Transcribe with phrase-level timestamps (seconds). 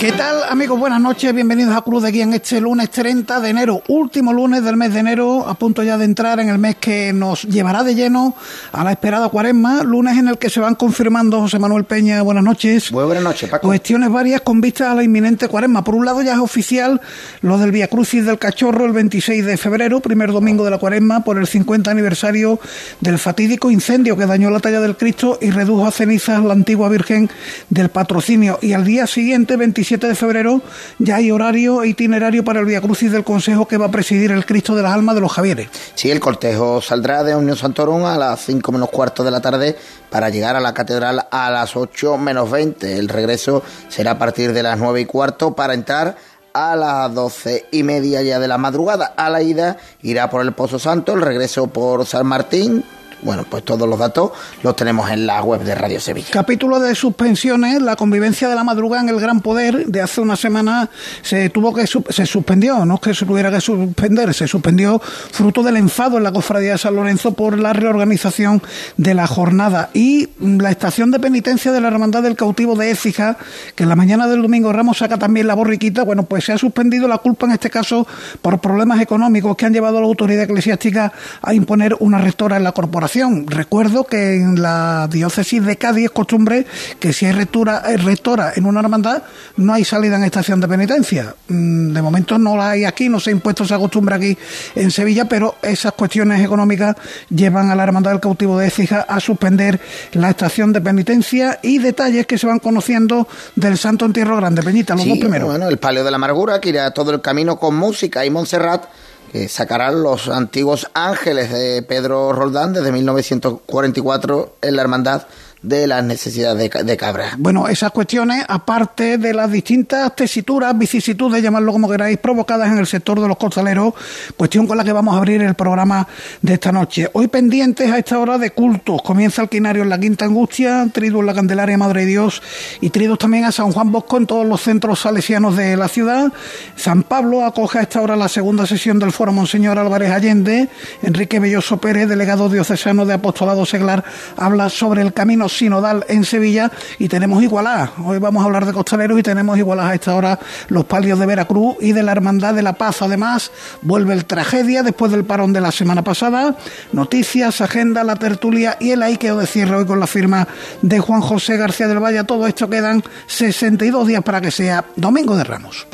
[0.00, 0.80] ¿Qué tal amigos?
[0.80, 4.64] Buenas noches, bienvenidos a Cruz de Guía en este lunes 30 de enero, último lunes
[4.64, 7.82] del mes de enero, a punto ya de entrar en el mes que nos llevará
[7.82, 8.34] de lleno
[8.72, 12.42] a la esperada cuaresma, lunes en el que se van confirmando José Manuel Peña, buenas
[12.42, 12.90] noches.
[12.92, 13.66] Muy buenas noches, Paco.
[13.68, 15.84] Cuestiones varias con vista a la inminente cuaresma.
[15.84, 16.98] Por un lado ya es oficial
[17.42, 21.24] lo del Via Crucis del Cachorro el 26 de febrero, primer domingo de la cuaresma,
[21.24, 22.58] por el 50 aniversario
[23.00, 26.88] del fatídico incendio que dañó la talla del Cristo y redujo a cenizas la antigua
[26.88, 27.28] Virgen
[27.68, 28.58] del Patrocinio.
[28.62, 30.62] Y al día siguiente, 27 7 de febrero
[31.00, 34.30] ya hay horario e itinerario para el Via Crucis del Consejo que va a presidir
[34.30, 35.68] el Cristo de las Almas de los Javieres.
[35.96, 39.76] Sí, el cortejo saldrá de Unión Santorum a las 5 menos cuarto de la tarde
[40.08, 42.98] para llegar a la catedral a las 8 menos 20.
[43.00, 46.14] El regreso será a partir de las 9 y cuarto para entrar
[46.52, 49.06] a las doce y media ya de la madrugada.
[49.16, 52.84] A la ida irá por el Pozo Santo, el regreso por San Martín,
[53.22, 54.32] bueno, pues todos los datos
[54.62, 56.28] los tenemos en la web de Radio Sevilla.
[56.30, 60.36] Capítulo de suspensiones, la convivencia de la madrugada en el Gran Poder de hace una
[60.36, 60.88] semana
[61.22, 65.62] se tuvo que se suspendió, no es que se tuviera que suspender, se suspendió fruto
[65.62, 68.62] del enfado en la cofradía de San Lorenzo por la reorganización
[68.96, 73.36] de la jornada y la estación de penitencia de la Hermandad del Cautivo de Écija,
[73.74, 76.58] que en la mañana del domingo Ramos saca también la borriquita, bueno, pues se ha
[76.58, 78.06] suspendido la culpa en este caso
[78.40, 81.12] por problemas económicos que han llevado a la autoridad eclesiástica
[81.42, 83.09] a imponer una rectora en la corporación
[83.46, 86.64] Recuerdo que en la diócesis de Cádiz es costumbre
[87.00, 89.24] que si hay rectora, rectora en una hermandad,
[89.56, 91.34] no hay salida en estación de penitencia.
[91.48, 94.38] Mm, de momento no la hay aquí, no se ha impuesto esa costumbre aquí
[94.76, 96.94] en Sevilla, pero esas cuestiones económicas
[97.30, 99.80] llevan a la Hermandad del Cautivo de Écija a suspender
[100.12, 103.26] la estación de penitencia y detalles que se van conociendo
[103.56, 104.62] del Santo Entierro Grande.
[104.62, 105.48] Peñita, los dos primeros.
[105.48, 108.84] Bueno, el Palio de la Amargura, que irá todo el camino con música y Montserrat
[109.30, 115.26] que sacarán los antiguos ángeles de Pedro Roldán desde 1944 en la hermandad
[115.62, 117.34] de las necesidades de, cabra.
[117.36, 122.86] Bueno, esas cuestiones, aparte de las distintas tesituras, vicisitudes, llamarlo como queráis, provocadas en el
[122.86, 123.92] sector de los costaleros,
[124.36, 126.06] cuestión con la que vamos a abrir el programa
[126.40, 127.10] de esta noche.
[127.12, 129.02] Hoy pendientes a esta hora de cultos.
[129.02, 132.42] Comienza el quinario en la Quinta Angustia, triduo en la Candelaria Madre de Dios
[132.80, 136.32] y triduos también a San Juan Bosco en todos los centros salesianos de la ciudad.
[136.76, 140.68] San Pablo acoge a esta hora la segunda sesión del Foro Monseñor Álvarez Allende.
[141.02, 144.04] Enrique Belloso Pérez, delegado diocesano de Apostolado Seglar,
[144.36, 147.92] habla sobre el camino sinodal en Sevilla y tenemos igualá.
[148.04, 150.38] Hoy vamos a hablar de costaleros y tenemos igualá a esta hora
[150.68, 153.02] los palios de Veracruz y de la Hermandad de la Paz.
[153.02, 153.50] Además,
[153.82, 156.56] vuelve el tragedia después del parón de la semana pasada.
[156.92, 160.46] Noticias, agenda, la tertulia y el aiqueo de cierre hoy con la firma
[160.82, 162.24] de Juan José García del Valle.
[162.24, 165.86] Todo esto quedan 62 días para que sea Domingo de Ramos.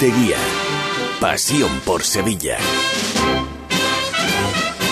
[0.00, 0.36] De guía.
[1.20, 2.58] Pasión por Sevilla.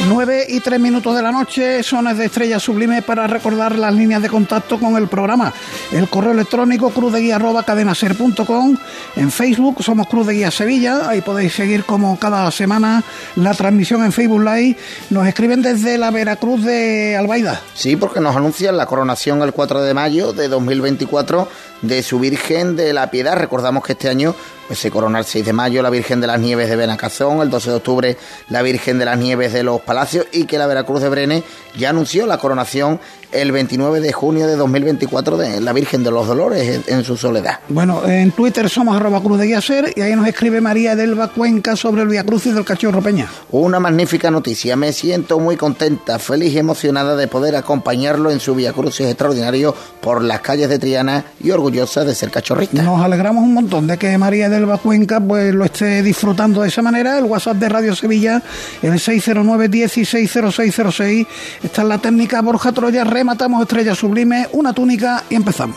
[0.08, 4.20] 9 y 3 minutos de la noche, sones de estrella sublime para recordar las líneas
[4.20, 5.52] de contacto con el programa.
[5.92, 8.76] El correo electrónico cruzdeguía.cadenaser.com.
[9.16, 11.08] En Facebook somos Cruz de Guía Sevilla.
[11.08, 13.02] Ahí podéis seguir como cada semana
[13.36, 14.76] la transmisión en Facebook Live.
[15.10, 17.60] Nos escriben desde la Veracruz de Albaida.
[17.74, 21.48] Sí, porque nos anuncian la coronación el 4 de mayo de 2024
[21.82, 23.36] de su Virgen de la Piedad.
[23.36, 24.34] Recordamos que este año
[24.66, 27.50] pues, se corona el 6 de mayo la Virgen de las Nieves de Benacazón, el
[27.50, 28.16] 12 de octubre
[28.48, 31.42] la Virgen de las Nieves de los Palacios y que la Veracruz de Brene
[31.76, 33.00] ya anunció la coronación
[33.32, 37.58] el 29 de junio de 2024 de la Virgen de los Dolores en, su soledad.
[37.68, 41.74] Bueno, en Twitter somos arroba cruz de Guiaser y ahí nos escribe María Delva Cuenca
[41.74, 43.28] sobre el Via Crucis del Cachorro Peña.
[43.50, 48.54] Una magnífica noticia, me siento muy contenta, feliz y emocionada de poder acompañarlo en su
[48.54, 52.82] Via Crucis extraordinario por las calles de Triana y orgullosa de ser cachorrista.
[52.82, 56.82] Nos alegramos un montón de que María Delva Cuenca pues lo esté disfrutando de esa
[56.82, 57.18] manera.
[57.18, 58.40] El WhatsApp de Radio Sevilla,
[58.80, 61.26] el 609 160606
[61.64, 65.76] Está en la técnica Borja Troya, rematamos Estrella Sublime, una túnica y empezamos.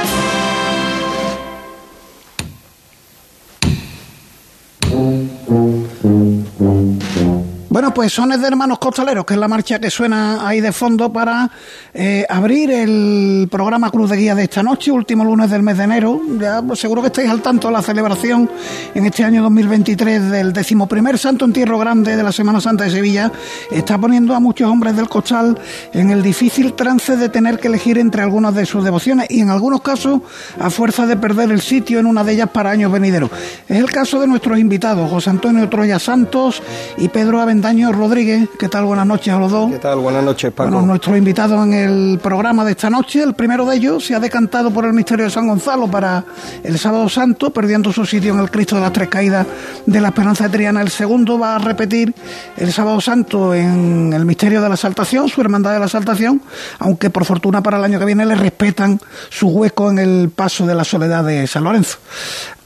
[5.01, 5.30] com
[7.71, 11.13] Bueno, pues Sones de Hermanos Costaleros, que es la marcha que suena ahí de fondo
[11.13, 11.49] para
[11.93, 15.85] eh, abrir el programa Cruz de Guía de esta noche, último lunes del mes de
[15.85, 16.19] enero.
[16.37, 18.49] Ya pues, seguro que estáis al tanto de la celebración
[18.93, 23.31] en este año 2023 del decimoprimer Santo Entierro Grande de la Semana Santa de Sevilla.
[23.71, 25.57] Está poniendo a muchos hombres del costal
[25.93, 29.49] en el difícil trance de tener que elegir entre algunas de sus devociones y en
[29.49, 30.19] algunos casos
[30.59, 33.31] a fuerza de perder el sitio en una de ellas para años venideros.
[33.69, 36.61] Es el caso de nuestros invitados, José Antonio Troya Santos
[36.97, 38.49] y Pedro Avendaño Daño Rodríguez.
[38.57, 38.85] ¿Qué tal?
[38.85, 39.71] Buenas noches a los dos.
[39.71, 39.99] ¿Qué tal?
[39.99, 40.71] Buenas noches, Paco.
[40.71, 44.19] Bueno, nuestro invitado en el programa de esta noche, el primero de ellos, se ha
[44.19, 46.25] decantado por el misterio de San Gonzalo para
[46.63, 49.45] el Sábado Santo, perdiendo su sitio en el Cristo de las Tres Caídas
[49.85, 50.81] de la Esperanza de Triana.
[50.81, 52.13] El segundo va a repetir
[52.57, 56.41] el Sábado Santo en el misterio de la Saltación, su hermandad de la Saltación,
[56.79, 58.99] aunque por fortuna para el año que viene le respetan
[59.29, 61.99] su hueco en el paso de la soledad de San Lorenzo.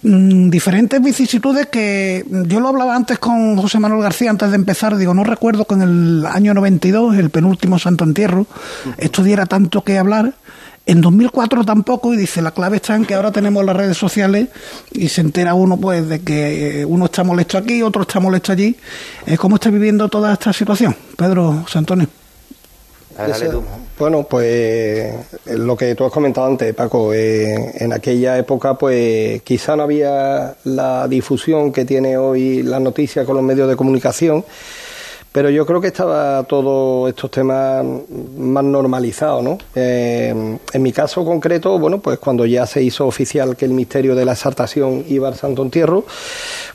[0.07, 4.84] Mm, diferentes vicisitudes que yo lo hablaba antes con José Manuel García antes de empezar,
[4.93, 8.45] digo, no recuerdo que en el año 92, el penúltimo Santo Entierro,
[8.97, 10.33] esto diera tanto que hablar.
[10.87, 14.49] En 2004 tampoco, y dice, la clave está en que ahora tenemos las redes sociales
[14.91, 18.75] y se entera uno pues de que uno está molesto aquí, otro está molesto allí.
[19.39, 20.95] ¿Cómo está viviendo toda esta situación?
[21.17, 21.65] Pedro
[23.17, 23.63] Antonio.
[23.97, 25.25] Bueno, pues eh,
[25.55, 30.55] lo que tú has comentado antes, Paco, eh, en aquella época pues quizá no había
[30.65, 34.43] la difusión que tiene hoy la noticia con los medios de comunicación
[35.35, 37.83] pero yo creo que estaba todos estos temas
[38.37, 39.57] más normalizados, ¿no?
[39.75, 44.15] Eh, en mi caso concreto, bueno, pues cuando ya se hizo oficial que el misterio
[44.15, 46.05] de la exaltación iba al Santo Entierro,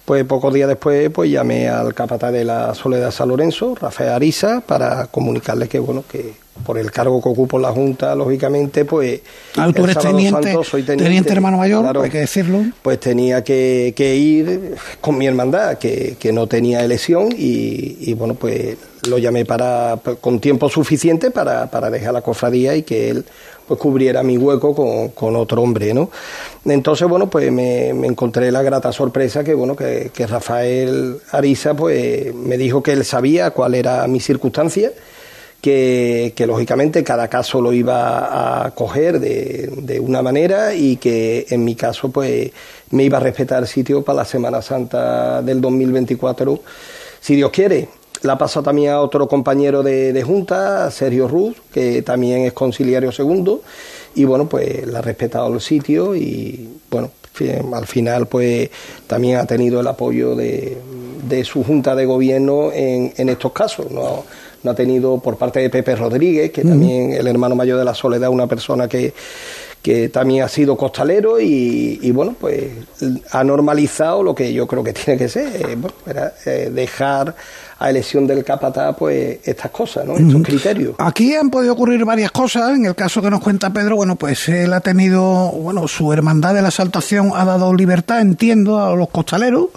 [0.04, 4.60] pues pocos días después, pues llamé al capataz de la Soledad San Lorenzo, Rafael Arisa,
[4.60, 6.34] para comunicarle que, bueno, que
[6.64, 9.20] por el cargo que ocupo en la Junta, lógicamente, pues...
[9.56, 12.64] Ah, tú eres teniente, soy teniente, hermano mayor, hay que decirlo.
[12.82, 18.76] Pues tenía que, ir con mi hermandad, que, no tenía elección, y, bueno, pues
[19.08, 23.24] lo llamé para con tiempo suficiente para, dejar la cofradía y que él
[23.66, 24.74] pues cubriera mi hueco
[25.14, 26.10] con, otro hombre, ¿no?
[26.66, 32.34] Entonces, bueno, pues me, encontré la grata sorpresa que, bueno, que, que Rafael Arisa, pues
[32.34, 34.92] me dijo que él sabía cuál era mi circunstancia
[35.60, 41.64] que, lógicamente cada caso lo iba a coger de, de, una manera y que en
[41.64, 42.50] mi caso pues
[42.90, 46.60] me iba a respetar el sitio para la Semana Santa del 2024,
[47.20, 47.88] si Dios quiere.
[48.22, 53.12] La pasó también a otro compañero de, de Junta, Sergio Ruz, que también es conciliario
[53.12, 53.62] segundo,
[54.14, 57.10] y bueno, pues le ha respetado el sitio y bueno,
[57.72, 58.68] al final pues
[59.06, 60.76] también ha tenido el apoyo de,
[61.28, 63.90] de su Junta de Gobierno en, en estos casos.
[63.90, 64.24] ¿no?
[64.62, 67.94] No ha tenido por parte de Pepe Rodríguez, que también el hermano mayor de la
[67.94, 69.12] Soledad, una persona que,
[69.82, 72.64] que también ha sido costalero y, y, bueno, pues
[73.30, 77.34] ha normalizado lo que yo creo que tiene que ser, eh, bueno, era, eh, dejar
[77.80, 80.14] a elección del capataz, pues estas cosas, ¿no?
[80.14, 80.94] Estos criterios.
[80.98, 82.76] Aquí han podido ocurrir varias cosas.
[82.76, 86.52] En el caso que nos cuenta Pedro, bueno, pues él ha tenido, bueno, su hermandad
[86.52, 89.68] de la exaltación ha dado libertad, entiendo, a los costaleros.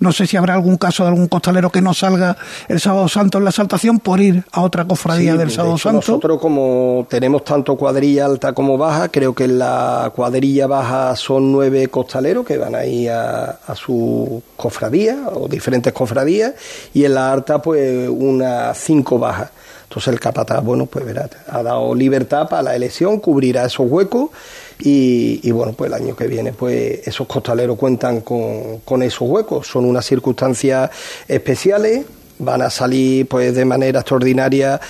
[0.00, 2.36] No sé si habrá algún caso de algún costalero que no salga
[2.68, 5.96] el sábado santo en la exaltación por ir a otra cofradía del sábado santo.
[5.96, 11.52] Nosotros, como tenemos tanto cuadrilla alta como baja, creo que en la cuadrilla baja son
[11.52, 16.52] nueve costaleros que van ahí a, a su cofradía o diferentes cofradías
[16.92, 19.50] y en la pues una cinco bajas.
[19.84, 24.30] Entonces el capataz, bueno, pues verá, ha dado libertad para la elección, cubrirá esos huecos
[24.78, 29.66] y, bueno, pues el año que viene, pues esos costaleros cuentan con, con esos huecos.
[29.68, 30.90] Son unas circunstancias
[31.28, 32.04] especiales,
[32.38, 34.80] van a salir pues de manera extraordinaria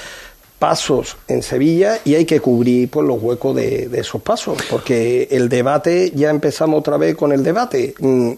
[0.59, 5.29] pasos en Sevilla y hay que cubrir pues, los huecos de, de, esos pasos, porque
[5.31, 7.95] el debate, ya empezamos otra vez con el debate.
[8.01, 8.33] Mm,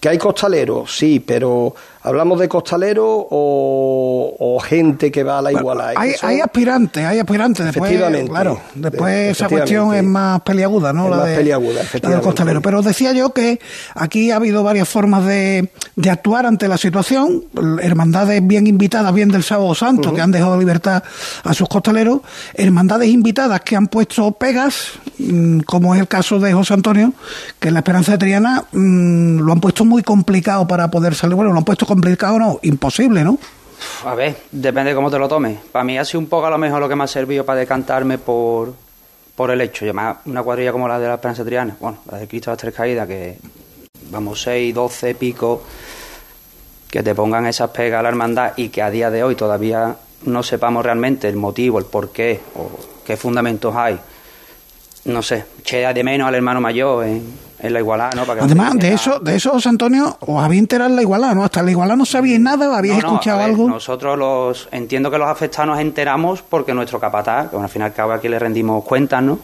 [0.00, 0.96] ¿Que hay costaleros?
[0.96, 5.94] Sí, pero ¿hablamos de costaleros o, gente que va a la igualdad?
[5.96, 7.66] Hay, hay, aspirantes, hay aspirantes.
[7.66, 8.30] Después, efectivamente.
[8.30, 11.04] Claro, después esa cuestión es más peliaguda, ¿no?
[11.04, 12.60] Es la más peliaguda, la del costalero.
[12.60, 13.60] Pero decía yo que
[13.94, 17.44] aquí ha habido varias formas de, de actuar ante la situación.
[17.80, 21.02] Hermandades bien invitadas, bien del Sábado Santo, que han dejado libertad
[21.44, 22.20] a sus costaleros.
[22.54, 27.12] Hermandades invitadas que han puesto pegas, mm, como es el caso de José Antonio,
[27.58, 31.34] que en la Esperanza de Triana mm, lo han puesto muy complicado para poder salir.
[31.34, 33.38] Bueno, lo han puesto complicado, no, imposible, ¿no?
[34.04, 35.58] A ver, depende de cómo te lo tomes.
[35.72, 37.60] Para mí ha sido un poco a lo mejor lo que me ha servido para
[37.60, 38.74] decantarme por,
[39.34, 39.84] por el hecho.
[39.84, 42.60] Llamar una cuadrilla como la de la Esperanza Triana, bueno, la de Cristo de las
[42.60, 43.38] Tres Caídas, que
[44.10, 45.62] vamos 6, 12, pico,
[46.90, 49.96] que te pongan esas pegas a la hermandad y que a día de hoy todavía
[50.24, 52.70] no sepamos realmente el motivo, el por qué o
[53.04, 53.98] qué fundamentos hay.
[55.04, 58.24] No sé, che de menos al hermano mayor en, en la igualdad, ¿no?
[58.24, 61.02] Para que Además, no de eso, de eso, José Antonio, os habéis enterado en la
[61.02, 61.44] igualdad, ¿no?
[61.44, 63.68] Hasta la igualdad no sabíais nada, habíais No, no, escuchado ver, algo.
[63.68, 68.12] Nosotros los entiendo que los afectados nos enteramos porque nuestro capataz, que al final cabo
[68.12, 69.38] aquí le rendimos cuentas, ¿no?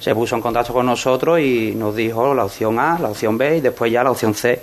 [0.00, 3.58] Se puso en contacto con nosotros y nos dijo la opción A, la opción B
[3.58, 4.62] y después ya la opción C,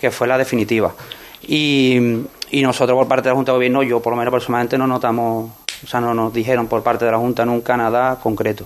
[0.00, 0.92] que fue la definitiva.
[1.42, 1.98] Y,
[2.50, 4.86] y nosotros por parte de la Junta de Gobierno, yo por lo menos personalmente no
[4.86, 5.50] notamos,
[5.84, 8.64] o sea, no nos dijeron por parte de la Junta nunca nada concreto.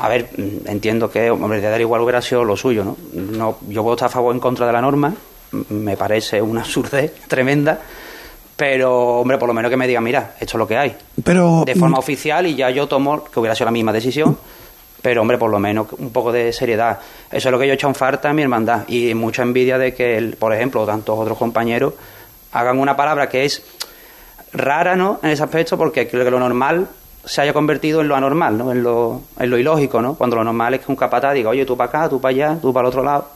[0.00, 0.28] A ver,
[0.66, 2.96] entiendo que, hombre, de dar igual hubiera sido lo suyo, ¿no?
[3.14, 5.12] no yo estar a favor o en contra de la norma,
[5.70, 7.80] me parece una absurdez tremenda,
[8.56, 10.96] pero, hombre, por lo menos que me diga, mira, esto es lo que hay.
[11.24, 14.36] Pero De forma mm, oficial y ya yo tomo, que hubiera sido la misma decisión,
[15.02, 16.98] pero, hombre, por lo menos un poco de seriedad.
[17.30, 19.78] Eso es lo que yo he hecho en falta en mi hermandad y mucha envidia
[19.78, 21.94] de que, el- por ejemplo, tantos otros compañeros
[22.52, 23.62] hagan una palabra que es
[24.52, 25.20] rara, ¿no?
[25.22, 26.88] En ese aspecto, porque creo que lo normal
[27.28, 28.72] se haya convertido en lo anormal, ¿no?
[28.72, 30.14] En lo, en lo ilógico, ¿no?
[30.14, 32.58] Cuando lo normal es que un capataz diga, oye, tú para acá, tú para allá,
[32.58, 33.28] tú para el otro lado.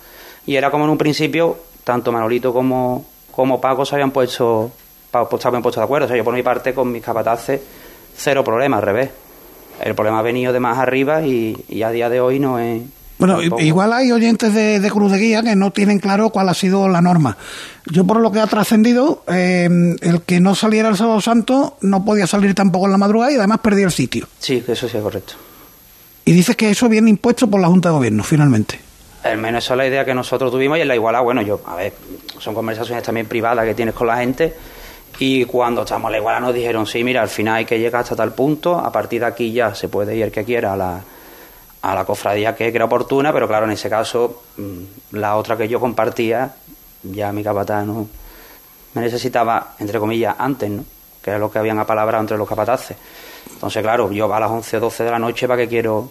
[0.47, 4.71] Y era como en un principio, tanto Manolito como, como Paco se habían puesto,
[5.11, 6.07] pues, se habían puesto de acuerdo.
[6.07, 7.61] O sea, yo por mi parte, con mis capataces,
[8.17, 9.11] cero problema, al revés.
[9.83, 12.81] El problema ha venido de más arriba y, y a día de hoy no es...
[13.27, 16.49] Bueno, tampoco- igual hay oyentes de, de Cruz de Guía que no tienen claro cuál
[16.49, 17.37] ha sido la norma.
[17.87, 19.69] Yo, por lo que ha trascendido, eh,
[20.01, 23.37] el que no saliera el Sábado Santo no podía salir tampoco en la madrugada y
[23.37, 24.27] además perdía el sitio.
[24.39, 25.35] Sí, que eso sí es correcto.
[26.25, 28.79] Y dices que eso viene impuesto por la Junta de Gobierno, finalmente.
[29.25, 31.61] Al menos esa es la idea que nosotros tuvimos y en la igualdad, bueno, yo,
[31.67, 31.93] a ver,
[32.39, 34.53] son conversaciones también privadas que tienes con la gente
[35.21, 38.03] y cuando estamos en la igualdad nos dijeron, sí, mira, al final hay que llegar
[38.03, 40.77] hasta tal punto, a partir de aquí ya se puede ir el que quiera a
[40.77, 41.01] la,
[41.83, 45.69] a la cofradía que crea oportuna, pero claro, en ese caso, mm, la otra que
[45.69, 46.55] yo compartía,
[47.03, 48.07] ya mi capataz no
[48.95, 50.85] me necesitaba, entre comillas, antes, ¿no?
[51.23, 52.97] Que era lo que habían apalabrado entre los capataces.
[53.53, 56.11] Entonces, claro, yo a las 11 o 12 de la noche, ¿para qué quiero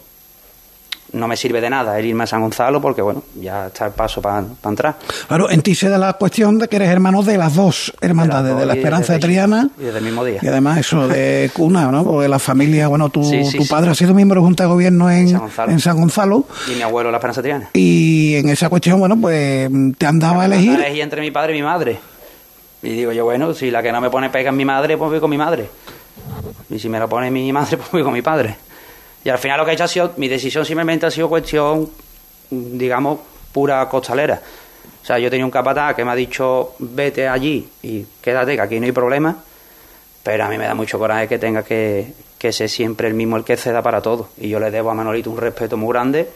[1.14, 3.92] no me sirve de nada el irme a San Gonzalo porque, bueno, ya está el
[3.92, 4.96] paso para entrar.
[5.28, 8.58] Claro, en ti se da la cuestión de que eres hermano de las dos hermandades,
[8.58, 10.40] de la Esperanza de Triana Y desde el mismo día.
[10.42, 12.04] y además eso de cuna, ¿no?
[12.06, 13.70] Porque la familia, bueno, tu, Sí, sí, tu sí.
[13.70, 15.72] padre ha sido miembro de Junta de Gobierno en, San Gonzalo.
[15.72, 17.70] en San Gonzalo Y mi abuelo, la Esperanza Triana.
[17.74, 20.74] y en esa cuestión, bueno, pues te han dado a elegir.
[20.80, 22.00] Elegí entre mi padre y mi madre.
[22.84, 25.12] Y digo yo, bueno, si la que no me pone pega es mi madre, pues
[25.12, 25.70] voy con mi madre.
[26.70, 28.56] Y si me la pone mi madre, pues voy con mi padre.
[29.24, 31.90] Y al final lo que he hecho ha sido, mi decisión simplemente ha sido cuestión,
[32.50, 33.20] digamos,
[33.52, 34.42] pura costalera.
[35.02, 38.62] O sea, yo tenía un capataz que me ha dicho, vete allí y quédate, que
[38.62, 39.36] aquí no hay problema.
[40.24, 43.38] Pero a mí me da mucho coraje que tenga que, que ser siempre el mismo
[43.38, 44.30] el que ceda para todo.
[44.38, 46.28] Y yo le debo a Manolito un respeto muy grande.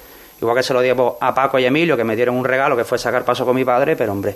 [0.41, 2.83] Igual que se lo debo a Paco y Emilio, que me dieron un regalo que
[2.83, 4.35] fue sacar paso con mi padre, pero hombre,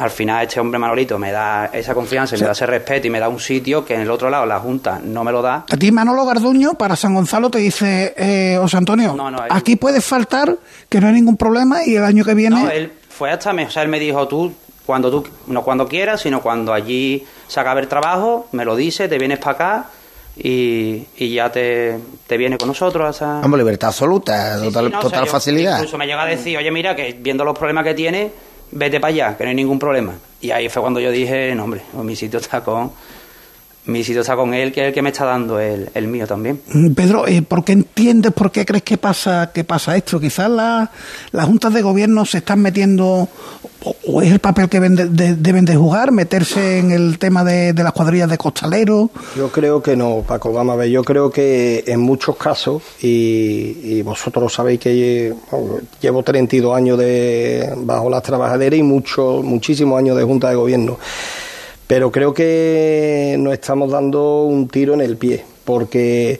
[0.00, 3.10] al final este hombre Manolito me da esa confianza, y me da ese respeto y
[3.10, 5.66] me da un sitio que en el otro lado la Junta no me lo da.
[5.70, 10.04] A ti Manolo Garduño para SanGonzalo te dice, eh, José Antonio, No, no, aquí puedes
[10.04, 10.56] faltar,
[10.88, 12.64] que no hay ningún problema y el año que viene...
[12.64, 14.52] No, él fue hasta me, o sea, él me dijo tú
[14.86, 19.08] cuando tú no cuando quieras, sino cuando allí se acabe el trabajo, me lo dice,
[19.08, 19.84] te vienes para acá
[20.36, 24.92] y, y ya te, te vienes con nosotros hasta Vamos, libertad absoluta, Sí, total, sí,
[24.92, 25.76] no, o sea, total yo facilidad.
[25.76, 28.32] Incluso me llega a decir, oye, mira, que viendo los problemas que tiene,
[28.72, 30.14] vete para allá, que no hay ningún problema.
[30.40, 32.90] Y ahí fue cuando yo dije, no, hombre, pues mi sitio está con
[33.86, 36.26] mi sitio está con él, que es el que me está dando el, el mío
[36.26, 36.60] también.
[36.72, 40.20] Mm, Pedro, eh, ¿por qué entiendes, por qué crees que pasa, que pasa esto?
[40.20, 40.90] Quizás la-
[41.32, 43.26] las juntas de gobierno se están metiendo,
[43.84, 47.72] o, es el papel que de- de- deben de jugar, meterse en el tema de,
[47.72, 49.08] de las cuadrillas de costaleros.
[49.36, 50.52] Yo creo que no, Paco.
[50.52, 55.76] Vamos a ver, yo creo que en muchos casos, y, y vosotros sabéis que bueno,
[56.00, 60.98] llevo 32 años de, bajo las trabajaderas y muchos, muchísimos años de Junta de Gobierno,
[61.86, 66.38] pero creo que nos estamos dando un tiro en el pie, porque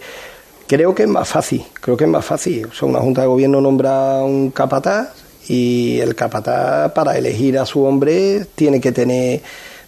[0.66, 2.66] creo que es más fácil, creo que es más fácil.
[2.66, 5.08] O sea, una Junta de Gobierno nombra un capataz
[5.52, 9.40] y el capataz para elegir a su hombre tiene que tener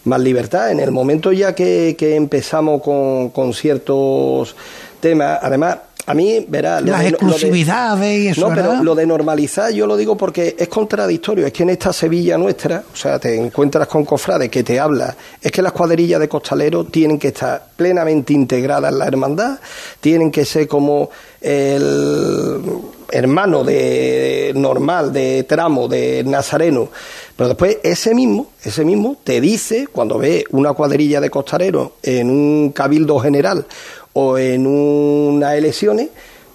[0.05, 0.73] más libertad.
[0.73, 4.57] En el momento ya que, que empezamos con, con ciertos
[5.01, 8.83] temas, además, a mí, verá, lo Las de- lo de- exclusividades y eso, no, pero
[8.83, 11.47] lo de normalizar yo lo digo porque es contradictorio.
[11.47, 15.15] Es que en esta Sevilla nuestra, o sea, te encuentras con cofrades que te habla,
[15.41, 19.61] es que las cuadrillas de costaleros tienen que estar plenamente integradas en la hermandad,
[20.01, 21.09] tienen que ser como
[21.41, 22.61] el,
[23.13, 26.89] hermano de normal, de tramo, de nazareno,
[27.37, 32.31] pero después ese mismo, ese mismo te dice, cuando ve una cuadrilla de costaleros en
[32.31, 33.67] un cabildo general
[34.15, 36.09] o en unas elecciones,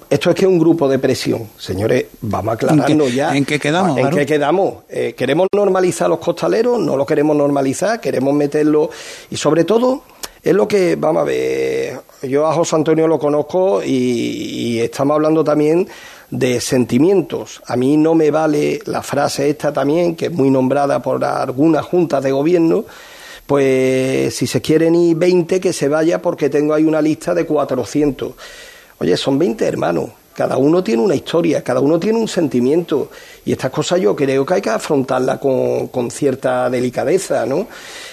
[0.10, 1.50] esto es que es un grupo de presión.
[1.58, 3.36] Señores, vamos a aclararnos ya.
[3.36, 3.98] ¿En qué quedamos?
[3.98, 4.76] ¿En qué quedamos?
[4.90, 6.80] Eh, ¿Queremos normalizar los costaleros?
[6.80, 8.00] ¿No lo queremos normalizar?
[8.00, 8.90] ¿Queremos meterlo?
[9.30, 10.04] Y sobre todo,
[10.42, 15.16] es lo que, vamos a ver, yo a José Antonio lo conozco y, y estamos
[15.16, 15.88] hablando también
[16.30, 17.62] de sentimientos.
[17.66, 21.86] A mí no me vale la frase esta también, que es muy nombrada por algunas
[21.86, 22.86] juntas de gobierno,
[23.46, 27.46] pues si se quieren ir 20 que se vaya porque tengo ahí una lista de
[27.46, 28.34] 400.
[29.00, 33.10] Oye, son 20 hermanos, cada uno tiene una historia, cada uno tiene un sentimiento
[33.44, 37.66] y estas cosas yo creo que hay que afrontarlas con, con cierta delicadeza, ¿no?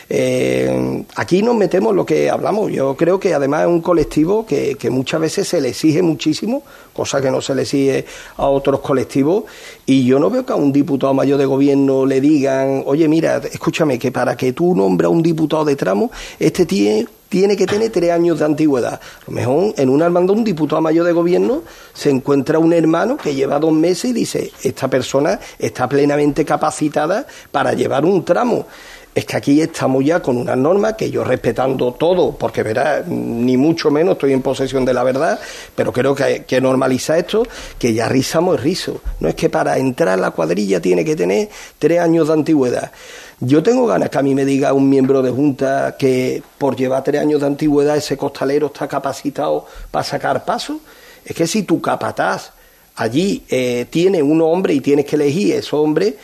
[0.09, 2.73] Eh, aquí nos metemos lo que hablamos.
[2.73, 6.63] Yo creo que además es un colectivo que, que, muchas veces se le exige muchísimo,
[6.95, 8.07] cosa que no se le exige
[8.39, 9.45] a otros colectivos.
[9.85, 13.37] Y yo no veo que a un diputado mayor de gobierno le digan, oye, mira,
[13.37, 17.67] escúchame, que para que tú nombres a un diputado de tramo, este tiene tiene que
[17.67, 18.95] tener tres años de antigüedad.
[18.95, 21.63] A lo mejor en una hermandad un diputado mayor de gobierno
[21.93, 27.27] se encuentra un hermano que lleva dos meses y dice, esta persona está plenamente capacitada
[27.51, 28.67] para llevar un tramo
[29.15, 33.57] es que aquí estamos ya con unas normas que yo respetando todo, porque verá, ni
[33.57, 35.39] mucho menos estoy en posesión de la verdad,
[35.77, 37.47] pero creo que hay que normalizar esto,
[37.79, 39.01] que ya rizamos el rizo.
[39.21, 42.91] No es que para entrar a la cuadrilla tiene que tener tres años de antigüedad.
[43.39, 47.05] Yo tengo ganas que a mí me diga un miembro de junta que por llevar
[47.05, 50.81] tres años de antigüedad ese costalero está capacitado para sacar paso.
[51.25, 52.53] Es que si tu capataz
[52.97, 56.17] allí eh, tiene un hombre y tienes que elegir ese hombre,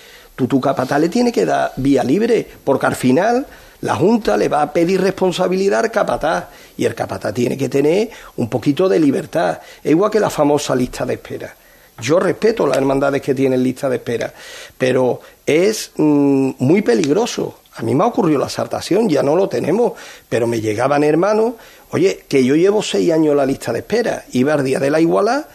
[0.46, 3.46] tu capataz le tiene que dar vía libre, porque al final
[3.82, 8.10] la Junta le va a pedir responsabilidad al capataz y el capataz tiene que tener
[8.36, 9.60] un poquito de libertad.
[9.82, 11.54] Es igual que la famosa lista de espera.
[12.00, 14.32] Yo respeto las hermandades que tienen lista de espera,
[14.76, 17.60] pero es mm, muy peligroso.
[17.76, 19.92] A mí me ha ocurrido la saltación, ya no lo tenemos,
[20.28, 21.54] pero me llegaban hermanos,
[21.90, 25.00] oye, que yo llevo seis años la lista de espera, iba al día de la
[25.00, 25.46] igualdad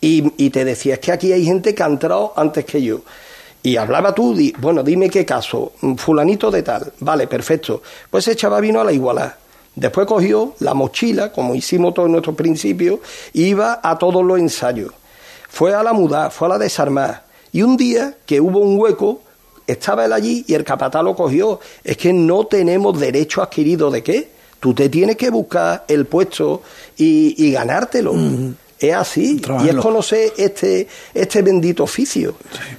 [0.00, 3.02] y, y te decía, es que aquí hay gente que ha entrado antes que yo.
[3.68, 7.82] Y hablaba tú, di, bueno, dime qué caso, fulanito de tal, vale, perfecto.
[8.10, 9.34] Pues ese chaval vino a la igualdad.
[9.74, 13.00] Después cogió la mochila, como hicimos todos nuestros principios,
[13.34, 14.90] iba a todos los ensayos.
[15.50, 17.24] Fue a la muda, fue a la desarmar.
[17.52, 19.20] Y un día que hubo un hueco,
[19.66, 21.60] estaba él allí y el capataz lo cogió.
[21.84, 24.30] Es que no tenemos derecho adquirido de qué.
[24.60, 26.62] Tú te tienes que buscar el puesto
[26.96, 28.14] y, ganártelo.
[28.78, 29.36] Es así.
[29.36, 29.72] Trabajarlo.
[29.72, 32.36] Y es conocer este, este bendito oficio.
[32.52, 32.76] Sí.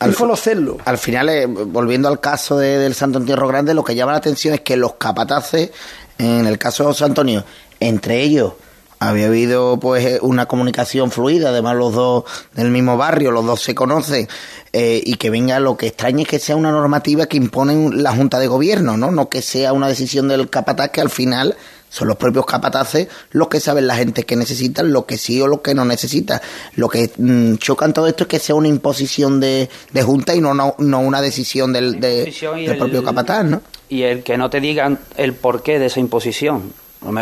[0.00, 0.78] Al, conocerlo.
[0.84, 4.18] Al final, eh, volviendo al caso de, del Santo Entierro Grande, lo que llama la
[4.18, 5.70] atención es que los capataces,
[6.18, 7.44] en el caso de José Antonio,
[7.78, 8.54] entre ellos
[8.98, 13.74] había habido pues una comunicación fluida, además los dos del mismo barrio, los dos se
[13.74, 14.28] conocen,
[14.74, 18.14] eh, y que venga lo que extraña es que sea una normativa que imponen la
[18.14, 19.10] Junta de Gobierno, ¿no?
[19.10, 21.56] No que sea una decisión del capataz que al final
[21.90, 25.46] son los propios capataces los que saben la gente que necesitan, lo que sí o
[25.46, 26.40] lo que no necesita.
[26.76, 30.34] Lo que mmm, choca en todo esto es que sea una imposición de, de junta
[30.34, 33.60] y no, no, no una decisión del, de, del el, propio capataz, ¿no?
[33.88, 36.72] Y el que no te digan el porqué de esa imposición.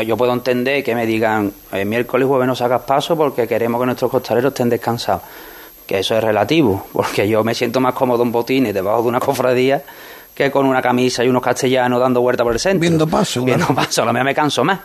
[0.07, 3.81] Yo puedo entender que me digan, el miércoles y jueves no sacas paso porque queremos
[3.81, 5.23] que nuestros costaleros estén descansados.
[5.87, 9.21] Que eso es relativo, porque yo me siento más cómodo en botines debajo de una
[9.21, 9.83] cofradía
[10.39, 12.79] que con una camisa y unos castellanos dando vuelta por el centro.
[12.79, 13.43] Viendo paso.
[13.43, 13.83] Viendo claro.
[13.83, 14.79] paso, a lo mejor me canso más.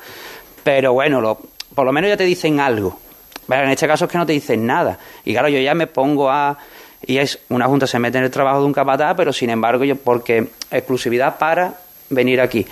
[0.64, 1.40] Pero bueno, lo,
[1.76, 3.00] por lo menos ya te dicen algo.
[3.48, 4.98] Pero en este caso es que no te dicen nada.
[5.24, 6.58] Y claro, yo ya me pongo a...
[7.06, 9.84] Y es una junta se mete en el trabajo de un capataz, pero sin embargo,
[9.84, 11.76] yo porque exclusividad para
[12.10, 12.66] venir aquí.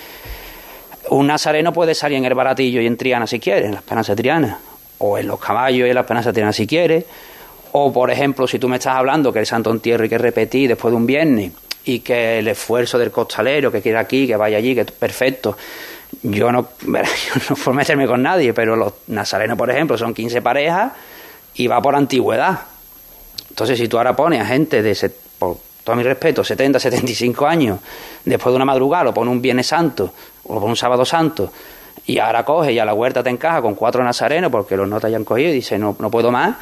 [1.10, 4.08] Un nazareno puede salir en el baratillo y en Triana si quiere, en las penas
[4.08, 4.58] de Triana,
[4.98, 7.06] o en los caballos y en las penas de Triana si quiere,
[7.74, 10.70] o por ejemplo, si tú me estás hablando que el Santo Entierro hay que repetir
[10.70, 11.52] después de un viernes
[11.86, 15.58] y que el esfuerzo del costalero que quiera aquí, que vaya allí, que perfecto.
[16.24, 20.42] Yo no, yo no por meterme con nadie, pero los nazarenos, por ejemplo, son 15
[20.42, 20.92] parejas
[21.56, 22.60] y va por antigüedad.
[23.50, 27.80] Entonces, si tú ahora pones a gente de, por todo mi respeto, 70, 75 años,
[28.24, 30.14] después de una madrugada, lo pone un Viernes Santo
[30.44, 31.52] o un Sábado Santo,
[32.06, 35.00] y ahora coge y a la huerta te encaja con cuatro nazarenos porque los no
[35.00, 36.56] te hayan cogido y dice, no, no puedo más.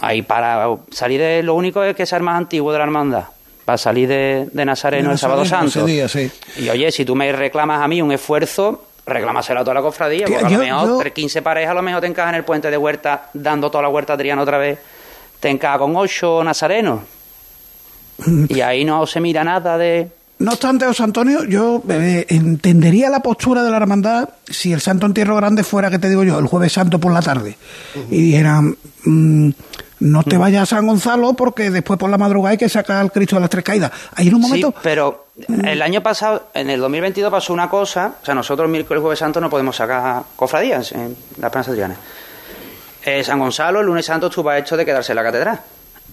[0.00, 3.24] Ahí para salir de lo único es que ser más antiguo de la hermandad
[3.68, 5.84] para salir de, de Nazareno el sábado santo.
[5.84, 6.30] Día, sí.
[6.56, 10.24] Y oye, si tú me reclamas a mí un esfuerzo, reclámaselo a toda la cofradía,
[10.26, 11.12] porque a lo mejor yo...
[11.12, 13.90] 15 parejas a lo mejor te encaja en el puente de huerta, dando toda la
[13.90, 14.78] huerta Adriano otra vez,
[15.38, 17.00] te encaja con ocho nazarenos.
[18.48, 20.08] y ahí no se mira nada de...
[20.38, 25.04] No obstante, José Antonio, yo eh, entendería la postura de la hermandad si el Santo
[25.04, 27.58] Entierro Grande fuera, que te digo yo, el jueves santo por la tarde.
[27.94, 28.06] Uh -huh.
[28.12, 29.50] Y dijeran, mmm,
[30.00, 33.10] no te vayas a San Gonzalo porque después por la madrugada hay que sacar al
[33.12, 33.90] Cristo de las Tres Caídas.
[34.14, 34.68] Ahí en un momento...
[34.68, 35.26] Sí, pero
[35.64, 39.18] el año pasado, en el 2022 pasó una cosa, o sea, nosotros el miércoles jueves
[39.18, 41.72] santo no podemos sacar cofradías en la Plaza.
[43.04, 45.60] Eh, San Gonzalo, el lunes santo estuvo hecho de quedarse en la catedral.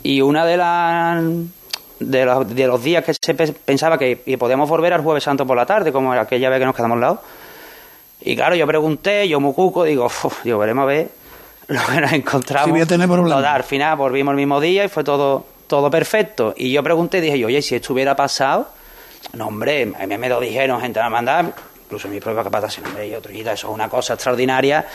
[0.04, 1.24] Y una de las
[2.00, 5.24] de los, de los días que se pe- pensaba que y podíamos volver al jueves
[5.24, 7.22] santo por la tarde, como aquella vez que nos quedamos al lado.
[8.22, 10.10] Y claro, yo pregunté, yo mucuco, digo,
[10.44, 11.10] digo, veremos a ver
[11.68, 12.66] lo que nos encontramos.
[12.66, 13.44] Si voy a tener problemas.
[13.46, 16.54] Al final volvimos el mismo día y fue todo, todo perfecto.
[16.56, 18.68] Y yo pregunté, dije yo, oye, si esto hubiera pasado,
[19.34, 23.08] no hombre, a mí me lo dijeron gente a mandar, incluso mi propia capatación, hombre,
[23.08, 24.86] y otro, y eso es una cosa extraordinaria,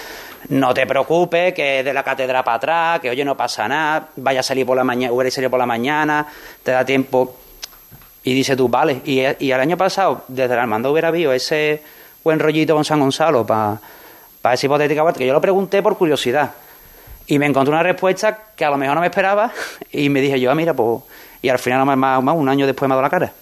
[0.48, 4.08] no te preocupes, que es de la cátedra para atrás, que oye, no pasa nada,
[4.16, 6.26] vaya a salir por la mañana, hubiera salido por la mañana,
[6.62, 7.36] te da tiempo.
[8.22, 11.82] Y dice tú, vale, y, y el año pasado, desde la hermandad hubiera habido ese
[12.22, 13.80] buen rollito con San Gonzalo para
[14.44, 16.52] esa hipotética vuelta, que yo lo pregunté por curiosidad.
[17.26, 19.50] Y me encontré una respuesta que a lo mejor no me esperaba,
[19.92, 21.02] y me dije yo, ah, mira, pues.
[21.42, 23.32] Y al final, más, más, más, un año después me ha dado la cara.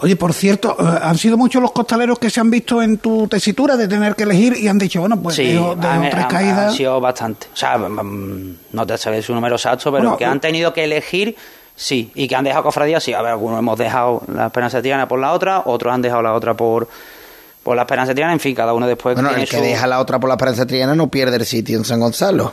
[0.00, 3.26] Oye, por cierto, eh, han sido muchos los costaleros que se han visto en tu
[3.28, 6.70] tesitura de tener que elegir y han dicho, bueno, pues sí, han, tres han- caídas.
[6.70, 7.46] han sido bastante.
[7.50, 10.84] O sea, mm, no te sabes su número exacto, pero Bueno, que han tenido que
[10.84, 11.34] elegir,
[11.74, 12.10] sí.
[12.14, 13.14] Y que han dejado cofradías, sí.
[13.14, 16.34] A ver, algunos hemos dejado la Esperanza Triana por la otra, otros han dejado la
[16.34, 16.86] otra por,
[17.64, 18.32] por la Esperanza Triana.
[18.34, 20.34] En fin, cada uno después Bueno, tiene el que su- deja la otra por la
[20.34, 22.52] Esperanza Triana no pierde el sitio en San Gonzalo.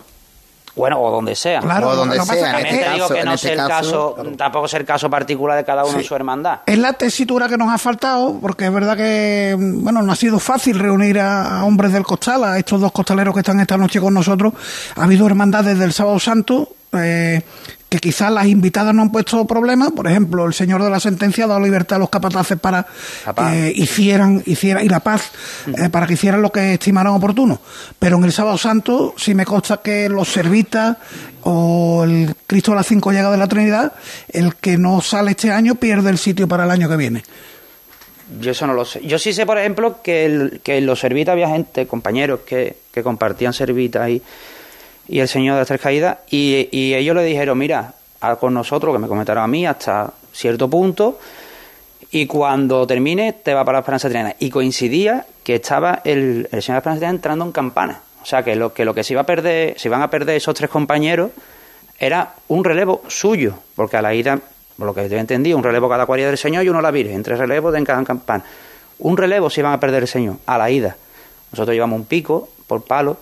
[0.74, 1.60] Bueno, o donde sea.
[1.60, 3.60] Claro, o donde sea, es te este digo caso- que en no este sé el
[3.60, 6.60] caso, caso, tampoco es el caso particular de cada uno en su hermandad.
[6.66, 10.40] Es la tesitura que nos ha faltado, porque es verdad que, bueno, no ha sido
[10.40, 14.00] fácil reunir a, a hombres del costal, a estos dos costaleros que están esta noche
[14.00, 14.54] con nosotros.
[14.96, 17.42] Ha habido hermandades del Sábado Santo, eh,
[17.92, 19.92] que quizás las invitadas no han puesto problemas.
[19.92, 22.88] Por ejemplo, el señor de la sentencia ha dado libertad a los capataces para
[23.52, 25.32] que hicieran, hicieran, y la paz,
[25.78, 27.60] eh, para que hicieran lo que estimaran oportuno.
[28.00, 30.96] Pero en el Sábado Santo sí me consta que los servitas
[31.44, 33.92] o el Cristo de las Cinco Llagas de la Trinidad,
[34.30, 37.24] el que no sale este año pierde el sitio para el año que viene.
[38.40, 39.02] Yo eso no lo sé.
[39.06, 42.78] Yo sí sé, por ejemplo, que, el- que en los servitas había gente, compañeros que,
[42.94, 44.22] que compartían servitas y,
[45.12, 48.54] y el señor de las tres caídas, y, y ellos le dijeron, mira, haz con
[48.54, 51.20] nosotros, que me comentaron a mí, hasta cierto punto,
[52.12, 54.36] y cuando termine te va para la Esperanza Triana.
[54.40, 58.00] Y coincidía que estaba el, el señor de la Esperanza Triana entrando en campana.
[58.22, 60.38] O sea, que lo que, lo que se iba a perder, se iban a perder
[60.38, 61.32] esos tres compañeros
[62.00, 64.40] era un relevo suyo, porque a la ida,
[64.78, 67.22] por lo que yo entendí, un relevo cada cuadrilla del Señor y uno la Virgen,
[67.22, 68.46] tres relevos de cada campana.
[69.00, 70.96] Un relevo se iban a perder el Señor, a la ida.
[71.52, 73.18] Nosotros llevamos un pico por palo,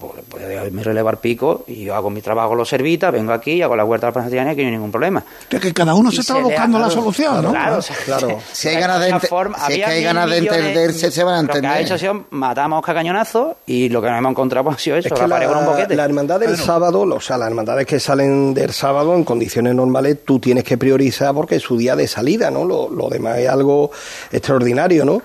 [0.00, 3.32] pues, pues, me relevo al pico y yo hago mi trabajo con los servitas, vengo
[3.32, 5.22] aquí, hago la huerta de la y que no hay ningún problema.
[5.48, 7.50] Que, que cada uno se Y le buscando la solución, ¿no?
[7.52, 8.38] Claro, Claro.
[8.52, 11.34] Si hay ganas de ente- forma- si es que hay ganas de entenderse, se van
[11.34, 11.82] a Lo que ha entender.
[11.84, 14.96] hecho ha sido matamos a cañonazos y lo que nos hemos encontrado pues, ha sido
[14.96, 15.94] eso, Es que la la, pared con un boquete.
[15.96, 20.18] la hermandad del sábado, o sea, las hermandades que salen del sábado en condiciones normales,
[20.24, 22.64] tú tienes que priorizar porque es su día de salida, ¿no?
[22.64, 23.90] Lo, lo demás es algo
[24.32, 25.22] extraordinario, ¿no?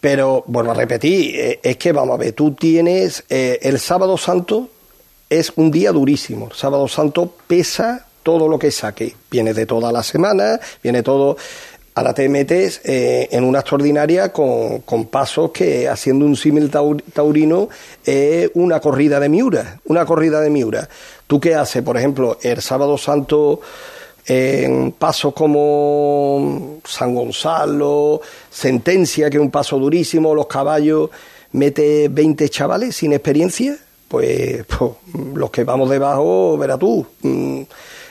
[0.00, 4.16] Pero, vuelvo a repetir, eh, es que vamos a ver, tú tienes eh, el sábado
[4.16, 4.68] santo,
[5.28, 6.50] es un día durísimo.
[6.54, 9.14] Sábado santo pesa todo lo que saque.
[9.30, 11.36] Viene de toda la semana, viene todo.
[11.94, 17.02] Ahora te metes eh, en una extraordinaria con, con pasos que, haciendo un símil taur-
[17.12, 17.68] taurino,
[18.04, 19.80] es una corrida de Miura.
[19.86, 20.88] Una corrida de Miura.
[21.26, 21.82] ¿Tú qué haces?
[21.82, 23.60] Por ejemplo, el sábado santo
[24.28, 31.08] en pasos como San Gonzalo, Sentencia, que es un paso durísimo, los caballos,
[31.52, 34.92] mete 20 chavales sin experiencia, pues, pues,
[35.34, 37.06] los que vamos debajo, verás tú.
[37.22, 37.62] Mm,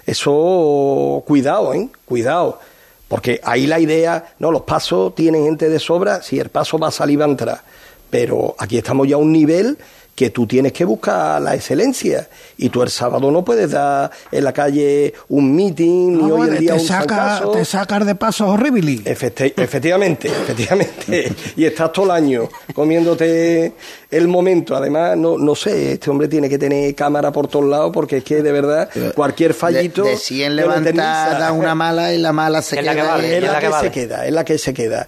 [0.07, 1.89] Eso, cuidado, ¿eh?
[2.05, 2.59] Cuidado.
[3.07, 6.87] Porque ahí la idea, no, los pasos tienen gente de sobra, si el paso va
[6.87, 7.61] a salir, va a entrar.
[8.09, 9.77] Pero aquí estamos ya a un nivel
[10.17, 12.27] que tú tienes que buscar la excelencia.
[12.57, 16.47] Y tú el sábado no puedes dar en la calle un meeting, ni No, hoy
[16.47, 17.05] en te, día un saca,
[17.37, 17.51] sancazo.
[17.51, 19.01] te sacas de pasos horribles.
[19.05, 21.31] Efecti- efectivamente, efectivamente.
[21.55, 23.73] Y estás todo el año comiéndote
[24.09, 24.75] el momento.
[24.75, 28.23] Además, no, no sé, este hombre tiene que tener cámara por todos lados porque es
[28.23, 30.03] que de verdad cualquier fallito...
[30.03, 30.81] De, de 100 te lo eterniza.
[30.93, 33.03] levantadas una mala y la mala se Es la queda.
[33.03, 33.31] que vale, ahí.
[33.33, 33.87] es es la, la que, que vale.
[33.87, 35.07] se queda, es la que se queda.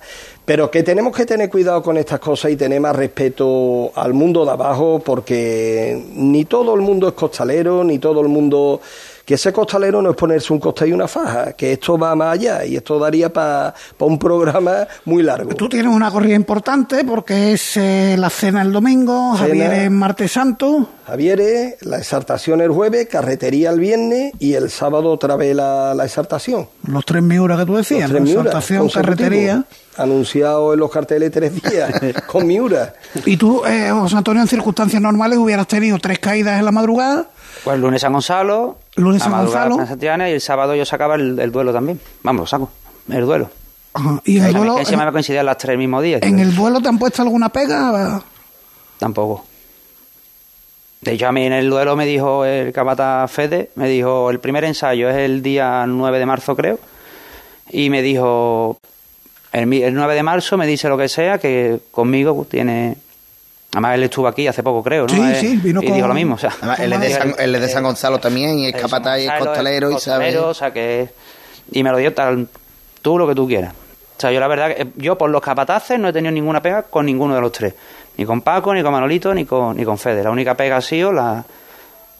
[0.50, 4.44] Pero que tenemos que tener cuidado con estas cosas y tener más respeto al mundo
[4.46, 8.82] de abajo, porque ni todo el mundo es costalero, ni todo el mundo.
[9.30, 12.34] Que ese costalero no es ponerse un costal y una faja, que esto va más
[12.34, 15.54] allá y esto daría para un programa muy largo.
[15.54, 19.48] Tú tienes una corrida importante porque es eh, la cena el domingo, Cena.
[19.50, 20.90] Javier es martes santo.
[21.06, 26.06] Javier, la exaltación el jueves, carretería el viernes y el sábado otra vez la, la
[26.06, 26.68] exaltación.
[26.88, 28.10] Los tres miuras que tú decías.
[28.10, 29.64] Miura Exaltación, carretería.
[29.96, 31.92] Anunciado en los carteles tres días,
[32.26, 32.96] con Miura.
[33.26, 37.30] Y tú, eh, José Antonio, en circunstancias normales hubieras tenido tres caídas en la madrugada,
[37.64, 39.76] Pues el lunes San Gonzalo, Lunes San Gonzalo.
[39.78, 42.00] San Santiana, y el sábado yo sacaba el, el duelo también.
[42.24, 42.70] Vamos, lo saco,
[43.10, 43.50] el duelo.
[43.94, 44.22] Ajá.
[44.26, 46.20] Y en el La duelo, encima me coincidían las tres el mismo día.
[46.22, 48.22] en el duelo te han puesto alguna pega.
[48.98, 49.46] Tampoco.
[51.02, 54.40] De hecho, a mí en el duelo me dijo el capataz Fede, me dijo, el
[54.40, 56.78] primer ensayo es el día 9 de marzo, creo,
[57.70, 58.78] y me dijo,
[59.54, 62.98] el, el 9 de marzo me dice lo que sea, que conmigo tiene...
[63.72, 65.14] Además, él estuvo aquí hace poco, creo, ¿no?
[65.14, 66.52] Sí, Eh, sí, vino y con- dijo lo mismo, o sea...
[66.58, 69.26] Además, él es de San, él es de San Gonzalo también, y es capataz y
[69.28, 70.26] es costalero, y sabe.
[70.26, 71.10] costalero, o sea que...
[71.72, 72.48] Y me lo dio tal...
[73.02, 73.74] Tú lo que tú quieras.
[74.18, 76.82] O sea, yo la verdad, que yo por los capataces no he tenido ninguna pega
[76.84, 77.74] con ninguno de los tres.
[78.18, 80.24] Ni con Paco, ni con Manolito, ni con, ni con Fede.
[80.24, 81.46] La única pega ha sido la,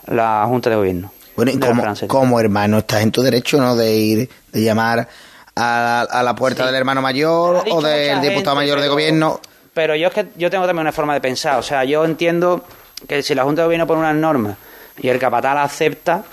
[0.08, 1.12] la Junta de Gobierno.
[1.36, 3.76] Bueno, y como, como hermano estás en tu derecho, ¿no?
[3.76, 5.08] De ir, de llamar
[5.56, 6.68] a, a la puerta Sí.
[6.68, 9.40] del hermano mayor o del diputado gente, mayor de pero- gobierno.
[9.74, 11.60] Pero yo es que yo tengo también una forma de pensar.
[11.60, 12.64] O sea, yo entiendo
[13.08, 14.58] que si la Junta de Gobierno pone unas normas
[15.02, 16.24] y el capataz la acepta,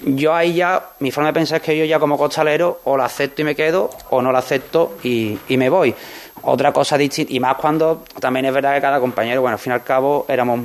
[0.00, 3.06] yo ahí ya, mi forma de pensar es que yo ya como costalero o la
[3.06, 5.94] acepto y me quedo o no la acepto y, y me voy.
[6.42, 9.72] Otra cosa distinta, y más cuando también es verdad que cada compañero, bueno, al fin
[9.72, 10.60] y al cabo éramos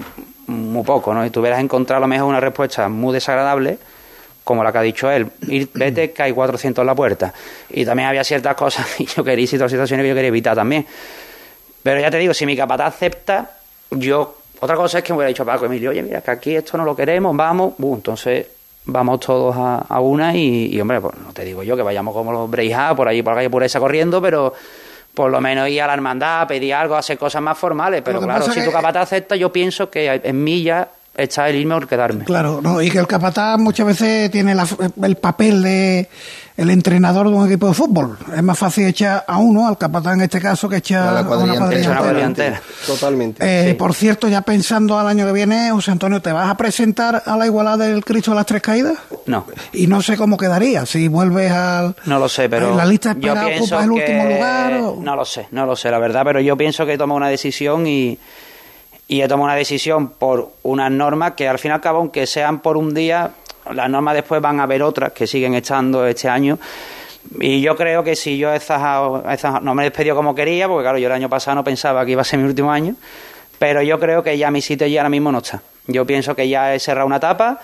[0.48, 1.26] muy pocos, ¿no?
[1.26, 3.80] Y tú hubieras encontrado a lo mejor una respuesta muy desagradable,
[4.44, 7.34] como la que ha dicho él, ir, vete que hay 400 en la puerta.
[7.70, 10.56] Y también había ciertas cosas y yo quería, y ciertas situaciones que yo quería evitar
[10.56, 10.86] también.
[11.84, 13.52] Pero ya te digo, si mi capataz acepta,
[13.92, 14.38] yo.
[14.62, 16.86] Otra cosa es que me hubiera dicho Paco Emilio, oye, mira, que aquí esto no
[16.86, 17.74] lo queremos, vamos.
[17.78, 18.48] Uh, entonces
[18.86, 22.14] vamos todos a, a una y, y, hombre, pues no te digo yo que vayamos
[22.14, 24.54] como los Breija por allí por la calle pura esa corriendo, pero
[25.14, 28.02] por lo menos ir a la hermandad, pedir algo, hacer cosas más formales.
[28.04, 31.76] Pero claro, si tu capataz acepta, yo pienso que en mí ya está el irme
[31.76, 32.26] o quedarme.
[32.26, 34.68] Claro, no, y que el capataz muchas veces tiene la-
[35.04, 36.10] el papel de
[36.56, 38.16] el entrenador de un equipo de fútbol.
[38.36, 41.20] Es más fácil echar a uno, al capataz en este caso, que echar A la
[41.22, 42.00] una cuadrilla cuadrilla entera.
[42.00, 42.00] Una entera.
[42.00, 42.62] cuadrilla entera.
[42.86, 43.44] Totalmente.
[43.44, 43.74] Eh, Sí.
[43.74, 47.38] Por cierto, ya pensando al año que viene, José Antonio, ¿te vas a presentar a
[47.38, 48.94] la igualdad del Cristo de las Tres Caídas?
[49.26, 49.48] No.
[49.72, 51.96] Y no sé cómo quedaría, si vuelves al...
[52.06, 54.74] No lo sé, pero En la lista espera ocupas el que- último lugar.
[54.74, 57.18] o- No lo sé, no lo sé, la verdad, pero yo pienso que he tomado
[57.18, 58.20] una decisión y,
[59.08, 62.26] y he tomado una decisión por unas normas que al fin y al cabo, aunque
[62.26, 63.32] sean por un día,
[63.72, 66.58] las normas después van a haber otras que siguen estando este año.
[67.40, 68.50] Y yo creo que si yo
[69.62, 72.12] no me he despedido como quería, porque claro, yo el año pasado no pensaba que
[72.12, 72.96] iba a ser mi último año,
[73.60, 75.62] pero yo creo que ya mi sitio ya ahora mismo no está.
[75.88, 77.60] Yo pienso que ya he cerrado una etapa.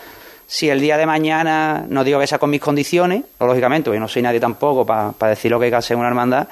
[0.47, 4.08] Si el día de mañana, no digo que sea con mis condiciones, lógicamente, yo no
[4.08, 6.47] soy nadie tampoco para decir lo que hay que hacer en una hermandad,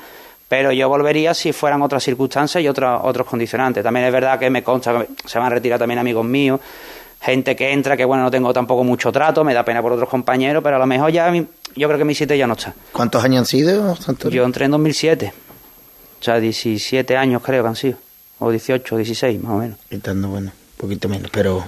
[0.47, 3.83] pero yo volvería si fueran otras circunstancias y otros otros condicionantes.
[3.83, 6.60] También es verdad que me consta que se van a retirar también amigos míos,
[7.21, 10.07] gente que entra, que bueno, no tengo tampoco mucho trato, me da pena por otros
[10.10, 12.73] compañeros, pero a lo mejor ya mi- yo creo que mi sitio ya no está.
[12.91, 14.41] ¿Cuántos años han sido, Santorio?
[14.41, 15.33] Yo entré en 2007,
[16.19, 17.97] o sea, 17 años creo que han sido,
[18.39, 19.77] o 18, 16 más o menos.
[19.89, 21.65] Quitando, bueno, un poquito menos, pero...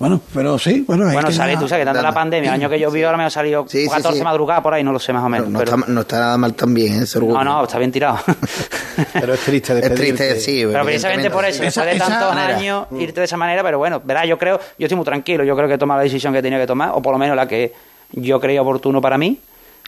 [0.00, 2.70] Bueno, pero sí, bueno, hay Bueno, ya- tú sabes que tanto la pandemia, el año
[2.70, 4.24] que yo vi ahora me ha salido Sí, sí, 14 sí.
[4.24, 5.48] madrugadas por ahí, no lo sé más o No, menos.
[5.50, 7.06] no pero- está, no está nada mal también, ¿eh?
[7.06, 8.18] Ser no, no, está bien tirado.
[9.12, 10.16] Pero es triste Es despedirte.
[10.32, 10.64] triste, sí.
[10.66, 12.56] Pero precisamente por eso, Esa- después de tantos manera.
[12.58, 15.54] años, irte de esa manera, pero bueno, verás, yo creo, yo estoy muy tranquilo, yo
[15.54, 17.46] creo que he tomado la decisión que tenía que tomar, o por lo menos la
[17.46, 17.72] que
[18.12, 19.38] yo creía oportuno para mí,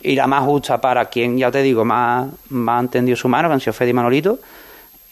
[0.02, 3.48] y la más justa para quien, ya te digo, más, más ha entendido su mano,
[3.48, 4.38] que han sido Fede y Manolito,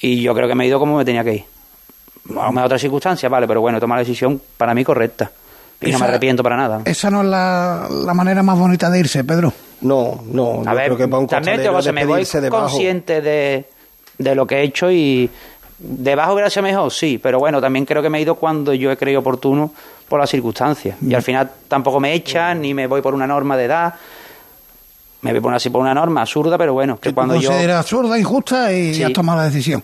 [0.01, 1.45] y yo creo que me he ido como me tenía que ir.
[2.39, 5.31] A lo mejor otras circunstancias, vale, pero bueno, he tomado la decisión para mí correcta.
[5.83, 6.83] Y no me arrepiento para nada.
[6.85, 9.53] Esa no es la, la manera más bonita de irse, Pedro.
[9.81, 12.65] No, no, A yo ver, creo que para un también digo, cosa, me voy debajo-
[12.65, 13.65] consciente de,
[14.19, 15.31] de lo que he hecho y
[15.79, 18.99] debajo sido mejor, sí, pero bueno, también creo que me he ido cuando yo he
[18.99, 19.73] creído oportuno
[20.07, 20.97] por las circunstancias.
[21.01, 23.95] Y al final tampoco me echan ni me voy por una norma de edad.
[25.23, 27.49] Me voy por una, por una norma absurda, pero bueno, que que cuando yo...
[27.49, 29.03] consideras absurda, injusta y Sí.
[29.03, 29.83] has tomado la decisión.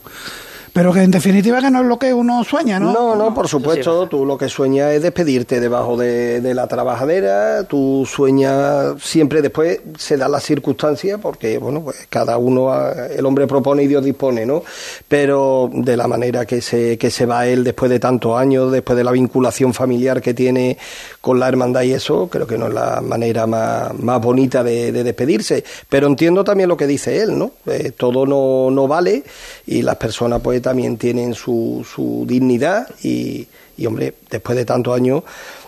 [0.76, 2.92] Pero que en definitiva que no es lo que uno sueña, ¿no?
[2.92, 7.64] No, no, por supuesto, tú lo que sueñas es despedirte debajo de, de la trabajadera,
[7.64, 13.24] tú sueñas siempre después se da la circunstancia porque, bueno, pues cada uno, ah, el
[13.24, 14.64] hombre propone y Dios dispone, ¿no?
[15.08, 18.98] Pero de la manera que se, que se va él después de tantos años, después
[18.98, 20.76] de la vinculación familiar que tiene
[21.22, 24.92] con la hermandad y eso, creo que no es la manera más, más bonita de,
[24.92, 25.64] de despedirse.
[25.88, 27.52] Pero entiendo también lo que dice él, ¿no?
[27.64, 29.24] Eh, todo no, no vale
[29.66, 34.96] y las personas pues también tienen su, su dignidad y, y, hombre, después de tantos
[34.96, 35.22] años,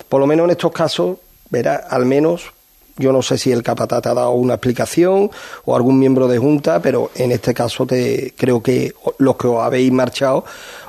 [0.09, 1.19] por lo menos en estos casos,
[1.51, 2.51] verá, al menos,
[2.97, 5.31] yo no sé si el capataz te ha dado una explicación
[5.65, 9.63] o algún miembro de junta, pero en este caso te creo que los que os
[9.63, 10.45] habéis marchado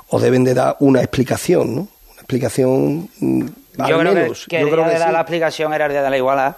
[0.08, 1.82] os deben de dar una explicación, ¿no?
[1.82, 3.46] Una explicación mm,
[3.78, 5.14] al yo creo que, que yo el creo que de dar sí.
[5.14, 6.56] la explicación era el día de la igualdad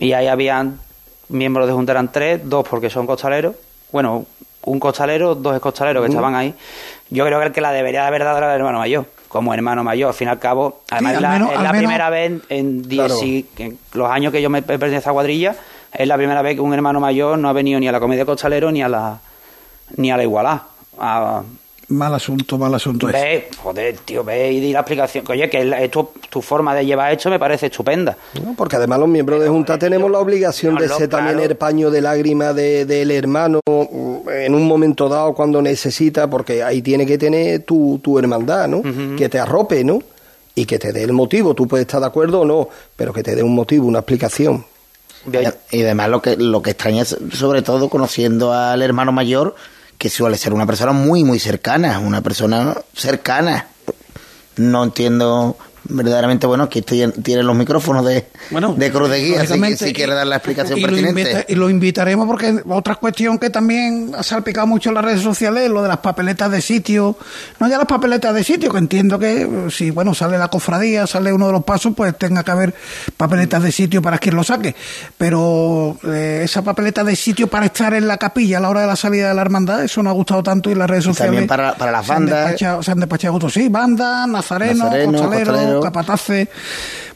[0.00, 0.80] y ahí habían
[1.28, 3.54] miembros de Junta eran tres, dos porque son costaleros,
[3.92, 4.24] bueno,
[4.68, 6.54] un costalero, dos costaleros que estaban ahí.
[7.10, 9.06] Yo creo que el que la debería de haber dado era el hermano mayor.
[9.28, 10.08] como hermano mayor.
[10.08, 12.08] Al fin y al cabo, además al es la, menos- es al la menos- primera
[12.10, 13.20] vez en, en diez Claro.
[13.26, 15.54] y- en los años que yo me a esta cuadrilla,
[15.92, 18.24] es la primera vez que un hermano mayor no ha venido ni a la comedia
[18.24, 19.18] costalero ni a la
[19.96, 20.62] ni a la igualá.
[20.98, 21.42] A,
[21.90, 23.08] Mal asunto, mal asunto.
[23.08, 23.18] ese.
[23.18, 25.24] ve, joder, tío, ve y di la explicación.
[25.24, 28.14] Que, Oye, que esto- tu forma de llevar esto me parece estupenda.
[28.44, 28.54] ¿no?
[28.54, 31.50] Porque además los miembros de Junta tenemos la obligación de Claro, ser también claro.
[31.50, 36.62] el paño de lágrima de- del hermano mm, en un momento dado cuando necesita, porque
[36.62, 38.82] ahí tiene que tener tu, tu hermandad, ¿no?
[39.16, 39.98] Que te arrope, ¿no?
[40.54, 41.54] Y que te dé el motivo.
[41.54, 44.62] Tú puedes estar de acuerdo o no, pero que te dé un motivo, una explicación.
[45.72, 49.54] Y además lo que, lo que extraña es, sobre todo, conociendo al hermano mayor,
[49.98, 53.66] que suele ser una persona muy, muy cercana, una persona cercana.
[54.56, 59.38] No entiendo verdaderamente, bueno, que tiene los micrófonos de, Bueno, de Cruz de Guía, si,
[59.48, 61.20] lógicamente, si quiere dar la explicación y lo pertinente.
[61.22, 65.22] invita- y lo invitaremos porque otra cuestión que también ha salpicado mucho en las redes
[65.22, 67.16] sociales es lo de las papeletas de sitio.
[67.58, 71.06] No ya las papeletas de sitio, que entiendo que eh, si bueno sale la cofradía,
[71.06, 72.74] sale uno de los pasos, pues tenga que haber
[73.16, 74.74] papeletas de sitio para quien lo saque.
[75.16, 78.86] Pero eh, esa papeleta de sitio para estar en la capilla a la hora de
[78.86, 81.08] la salida de la hermandad, eso no ha gustado tanto y en las redes Y
[81.08, 81.30] sociales.
[81.30, 82.44] también para- para las se han bandas.
[82.52, 85.77] despachado- se han despachado otros, sí, bandas, nazarenos, Nazareno, costalero.
[85.80, 86.48] Capataces.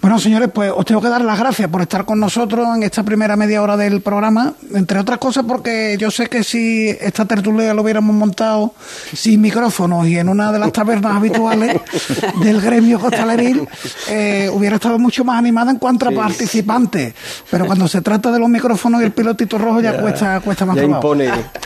[0.00, 3.04] Bueno, señores, pues os tengo que dar las gracias por estar con nosotros en esta
[3.04, 7.72] primera media hora del programa, entre otras cosas porque yo sé que si esta tertulia
[7.72, 8.74] lo hubiéramos montado
[9.14, 11.80] sin micrófonos y en una de las tabernas habituales
[12.42, 13.68] del gremio costaleril,
[14.08, 17.14] eh, hubiera estado mucho más animada en cuanto a participantes.
[17.48, 20.76] Pero cuando se trata de los micrófonos y el pilotito rojo ya, cuesta, cuesta más
[20.76, 21.14] trabajo.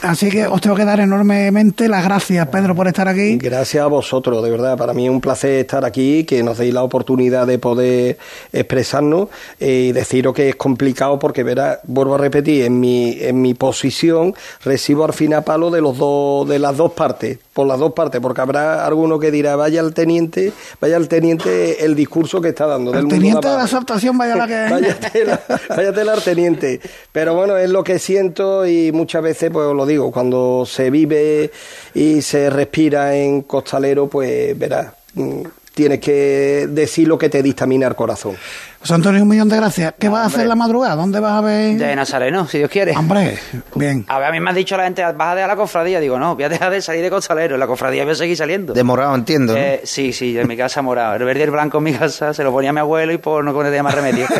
[0.03, 3.39] Así que os tengo que dar enormemente las gracias, Pedro, por estar aquí.
[3.39, 4.77] Gracias a vosotros, de verdad.
[4.77, 8.19] Para mí es un placer estar aquí, que nos deis la oportunidad de poder
[8.53, 9.29] expresarnos
[9.61, 13.55] eh, y deciros que es complicado porque, verá, vuelvo a repetir, en mi, en mi
[13.55, 17.79] posición recibo al fin a palo de, los dos, de las dos partes, por las
[17.79, 22.41] dos partes, porque habrá alguno que dirá, vaya al teniente, vaya al teniente el discurso
[22.41, 22.91] que está dando.
[22.91, 24.67] del El mundo teniente de la exaltación, vaya la que...
[24.71, 26.81] Váyatela, váyatela al teniente.
[27.13, 30.91] Pero bueno, es lo que siento y muchas veces, pues os lo digo, cuando se
[30.91, 31.51] vive
[31.95, 35.43] y se respira en costalero, pues verás, mm,
[35.77, 38.35] tienes que decir lo que te dictamina el corazón.
[38.81, 39.93] José Antonio, un millón de gracias.
[39.99, 40.97] ¿Qué vas a hacer la madrugada?
[40.97, 41.77] ¿Dónde vas a ver?
[41.77, 42.97] De Nazareno, si Dios quiere.
[42.97, 43.39] Hombre,
[43.75, 44.07] bien.
[44.09, 46.01] A ver, a mí me han dicho la gente, vas a dejar la cofradía.
[46.01, 47.59] Digo, no, voy a dejar de salir de costalero.
[47.59, 48.73] La cofradía voy a seguir saliendo.
[48.73, 49.53] Demorado, entiendo.
[49.53, 49.59] ¿no?
[49.59, 51.15] Eh, sí, sí, en mi casa morado.
[51.17, 53.19] El verde y el blanco en mi casa se lo ponía a mi abuelo y
[53.19, 54.27] por no tener más remedio.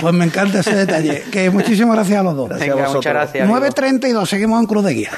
[0.00, 1.22] Pues me encanta ese detalle.
[1.30, 2.48] Que muchísimas gracias a los dos.
[2.48, 3.14] Gracias a Venga, vosotros.
[3.14, 3.48] muchas gracias.
[3.48, 3.66] amigo.
[3.66, 5.10] 9.32, seguimos en Cruz de Guía.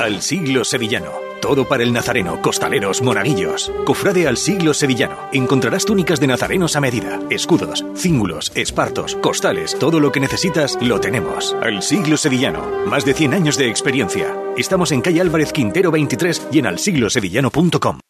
[0.00, 1.23] Al siglo sevillano.
[1.44, 3.70] Todo para el nazareno, costaleros, monaguillos.
[3.84, 5.28] Cofrade al siglo sevillano.
[5.30, 11.00] Encontrarás túnicas de nazarenos a medida, escudos, cíngulos, espartos, costales, todo lo que necesitas lo
[11.00, 11.54] tenemos.
[11.60, 12.86] Al siglo sevillano.
[12.86, 14.34] Más de 100 años de experiencia.
[14.56, 18.03] Estamos en calle Álvarez Quintero 23 y en alsiglosevillano.com.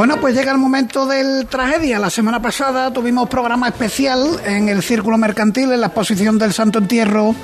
[0.00, 1.98] Bueno, pues llega el momento del tragedia.
[1.98, 6.78] La semana pasada tuvimos programa especial en el Círculo Mercantil, en la exposición del Santo
[6.78, 7.34] Entierro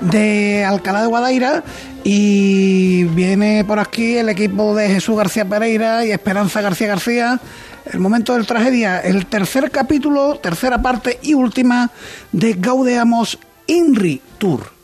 [0.00, 1.62] de Alcalá de Guadaira.
[2.04, 7.40] Y viene por aquí el equipo de Jesús García Pereira y Esperanza García García.
[7.84, 11.90] El momento del tragedia, el tercer capítulo, tercera parte y última
[12.32, 14.77] de Gaudeamos Inri Tour.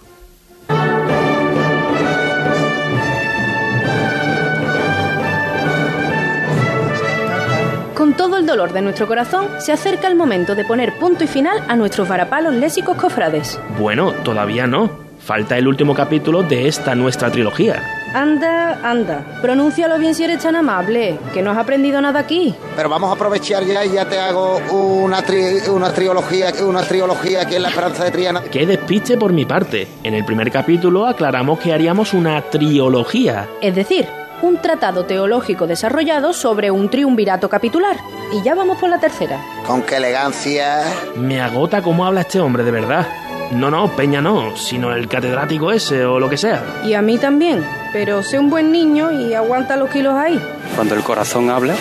[8.05, 11.27] Con todo el dolor de nuestro corazón, se acerca el momento de poner punto y
[11.27, 13.59] final a nuestros varapalos lésicos cofrades.
[13.79, 14.91] Bueno, todavía no.
[15.21, 17.83] Falta el último capítulo de esta nuestra trilogía.
[18.13, 22.55] Anda, anda, pronúncialo bien si eres tan amable, que no has aprendido nada aquí.
[22.77, 27.41] Pero vamos a aprovechar ya y ya te hago una, tri- una trilogía, una trilogía
[27.41, 28.43] aquí en la Esperanza de Triana.
[28.43, 29.89] Qué despiste por mi parte.
[30.03, 33.49] En el primer capítulo aclaramos que haríamos una triología.
[33.63, 34.07] Es decir,
[34.43, 37.97] un tratado teológico desarrollado sobre un triunvirato capitular.
[38.33, 39.41] Y ya vamos por la tercera.
[39.67, 40.83] Con qué elegancia.
[41.17, 43.07] Me agota cómo habla este hombre, de verdad.
[43.53, 46.63] No, no, Peña no, sino el catedrático ese o lo que sea.
[46.85, 50.41] Y a mí también, pero sé un buen niño y aguanta los kilos ahí.
[50.75, 51.75] Cuando el corazón habla,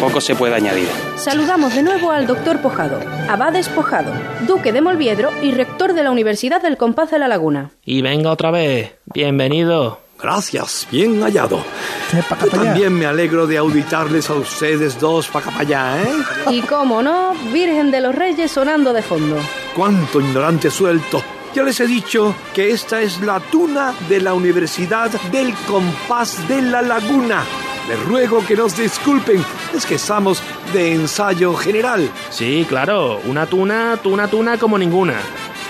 [0.00, 0.88] poco se puede añadir.
[1.16, 4.12] Saludamos de nuevo al doctor Pojado, Abades Pojado,
[4.46, 7.70] duque de Molviedro y rector de la Universidad del Compás de la Laguna.
[7.84, 8.94] Y venga otra vez.
[9.12, 9.99] Bienvenido.
[10.22, 11.64] Gracias, bien hallado.
[12.12, 16.14] Yo también me alegro de auditarles a ustedes dos para acá para allá, ¿eh?
[16.50, 19.36] Y cómo no, Virgen de los Reyes sonando de fondo.
[19.74, 21.22] Cuánto ignorante suelto.
[21.54, 26.62] Ya les he dicho que esta es la tuna de la Universidad del Compás de
[26.62, 27.42] la Laguna.
[27.88, 29.44] Les ruego que nos disculpen,
[29.74, 30.42] es que estamos
[30.72, 32.08] de ensayo general.
[32.30, 35.14] Sí, claro, una tuna, tuna, tuna como ninguna.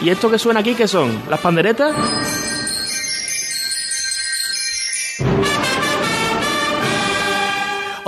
[0.03, 1.23] ¿Y esto que suena aquí qué son?
[1.31, 2.50] ¿Las panderetas?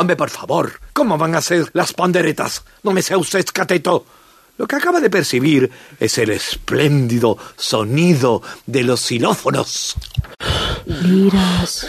[0.03, 2.65] Hombre, por favor, ¿cómo van a ser las panderetas?
[2.83, 4.05] No me sea usted cateto.
[4.59, 9.95] Lo que acaba de percibir es el espléndido sonido de los xilófonos.
[10.87, 11.87] Liras,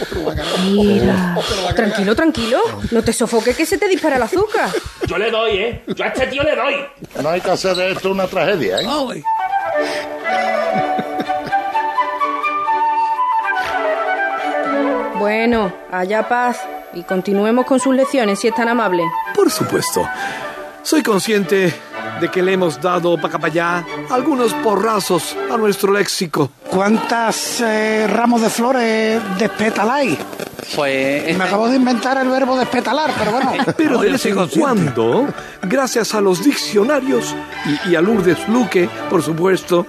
[0.64, 1.39] liras.
[1.76, 2.59] Tranquilo, tranquilo.
[2.91, 4.70] No te sofoques que se te dispara el azúcar.
[5.07, 5.84] Yo le doy, ¿eh?
[5.88, 6.76] Yo a este tío le doy.
[7.20, 8.88] No hay que hacer de esto una tragedia, ¿eh?
[8.88, 9.24] Ay.
[15.18, 16.59] Bueno, haya paz.
[16.94, 19.04] Y continuemos con sus lecciones, si es tan amable.
[19.36, 20.08] Por supuesto.
[20.84, 21.74] Soy consciente
[22.20, 26.52] de que le hemos dado para acá para allá algunos porrazos a nuestro léxico.
[26.70, 30.18] ¿Cuántas eh, ramos de flores despetaláis?
[30.76, 31.38] Pues.
[31.38, 33.52] Me acabo de inventar el verbo despetalar, pero bueno.
[33.78, 35.28] Pero de vez en cuando,
[35.62, 37.36] gracias a los diccionarios
[37.66, 39.86] y, y a Lourdes Luque, por supuesto,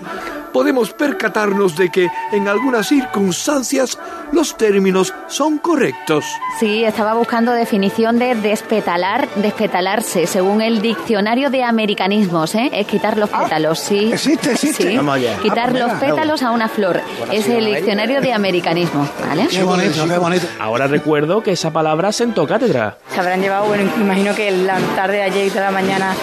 [0.54, 3.98] podemos percatarnos de que en algunas circunstancias
[4.32, 6.24] los términos son correctos.
[6.60, 12.70] Sí, estaba buscando definición de despetalar, despetalarse, según el diccionario de americanismos, ¿eh?
[12.72, 14.12] Es quitar los pétalos, sí.
[14.12, 14.90] Existe, existe.
[14.90, 15.36] Sí, Vamos allá.
[15.42, 17.00] quitar Ah, pues los mira, pétalos a una flor.
[17.32, 19.48] Es el diccionario de americanismo, ¿vale?
[19.48, 20.46] Qué bonito, qué bonito.
[20.60, 22.96] Ahora recuerdo que esa palabra sentó cátedra.
[23.12, 26.14] Se habrán llevado, bueno, imagino que la tarde de ayer y de la mañana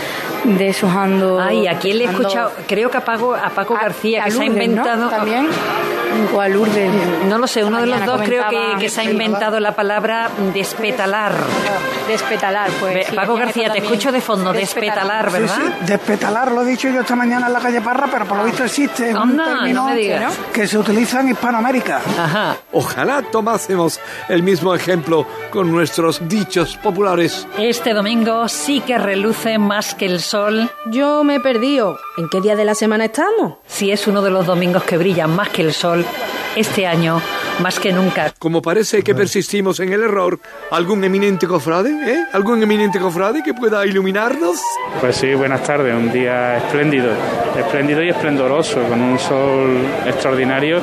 [0.44, 1.40] deshojando.
[1.40, 2.52] Ay, ¿a quién le he escuchado?
[2.68, 4.64] Creo que a Paco, a Paco A- García, a que se ha Lourdes, ¿no?
[4.64, 5.10] inventado.
[5.10, 5.48] También.
[6.34, 6.92] O a Lourdes.
[7.28, 10.30] No lo sé, uno de los dos creo que, que se ha inventado la palabra
[10.54, 11.34] despetalar.
[12.08, 13.08] Despetalar, pues.
[13.08, 13.86] Sí, Paco García, te también.
[13.86, 15.56] escucho de fondo, despetalar, ¿verdad?
[15.56, 18.44] sí, despetalar lo he dicho yo esta mañana en la calle Parra, pero por lo
[18.44, 19.10] visto existe.
[19.12, 20.34] Es un término no me digas.
[20.54, 22.02] que se utiliza en Hispanoamérica.
[22.20, 22.58] Ajá.
[22.74, 27.48] Ojalá tomásemos el mismo ejemplo con nuestros dichos populares.
[27.58, 30.31] Este domingo sí que reluce más que el sol.
[30.86, 32.00] Yo me he perdido.
[32.16, 33.56] ¿En qué día de la semana estamos?
[33.68, 36.06] Si es uno de los domingos que brillan más que el sol,
[36.56, 37.22] este año
[37.60, 38.34] más que nunca.
[38.40, 40.40] Como parece que persistimos en el error,
[40.72, 41.90] ¿algún eminente cofrade?
[41.90, 42.26] ¿Eh?
[42.32, 44.58] ¿Algún eminente cofrade que pueda iluminarnos?
[45.02, 45.94] Pues sí, buenas tardes.
[45.94, 47.12] Un día espléndido,
[47.58, 50.80] espléndido y esplendoroso, con un sol extraordinario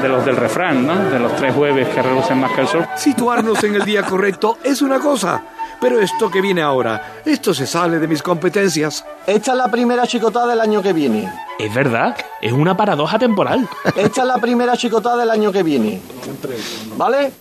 [0.00, 1.10] de los del refrán, ¿no?
[1.10, 2.86] De los tres jueves que relucen más que el sol.
[2.96, 5.42] Situarnos en el día correcto es una cosa,
[5.82, 9.04] pero esto que viene ahora, esto se sale de mis competencias.
[9.26, 11.28] Esta es la primera chicotada del año que viene.
[11.58, 13.68] Es verdad, es una paradoja temporal.
[13.96, 16.00] Esta es la primera chicotada del año que viene.
[16.96, 17.32] ¿Vale?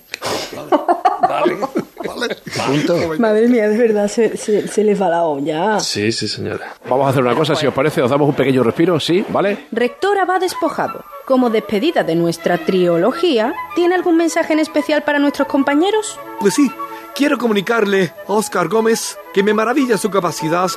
[3.19, 5.79] Madre mía, de verdad, se, se, se les va la olla.
[5.79, 6.73] Sí, sí, señora.
[6.89, 9.23] Vamos a hacer una cosa, si os parece, os damos un pequeño respiro, ¿sí?
[9.29, 9.67] ¿Vale?
[9.71, 15.47] Rector Abad Despojado, como despedida de nuestra triología, ¿tiene algún mensaje en especial para nuestros
[15.47, 16.19] compañeros?
[16.39, 16.71] Pues sí,
[17.15, 20.69] quiero comunicarle Oscar Gómez que me maravilla su capacidad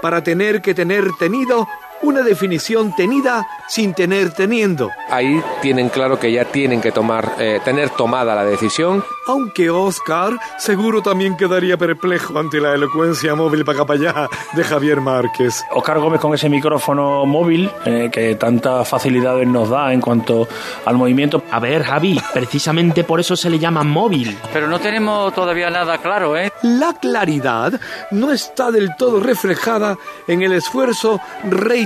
[0.00, 1.68] para tener que tener tenido
[2.02, 4.90] una definición tenida sin tener teniendo.
[5.08, 9.04] Ahí tienen claro que ya tienen que tomar, eh, tener tomada la decisión.
[9.26, 14.64] Aunque Oscar seguro también quedaría perplejo ante la elocuencia móvil para acá para allá de
[14.64, 15.64] Javier Márquez.
[15.70, 20.48] Oscar Gómez con ese micrófono móvil eh, que tantas facilidades nos da en cuanto
[20.84, 21.42] al movimiento.
[21.50, 24.36] A ver, Javi, precisamente por eso se le llama móvil.
[24.52, 26.52] Pero no tenemos todavía nada claro, ¿eh?
[26.62, 27.80] La claridad
[28.10, 29.96] no está del todo reflejada
[30.26, 31.20] en el esfuerzo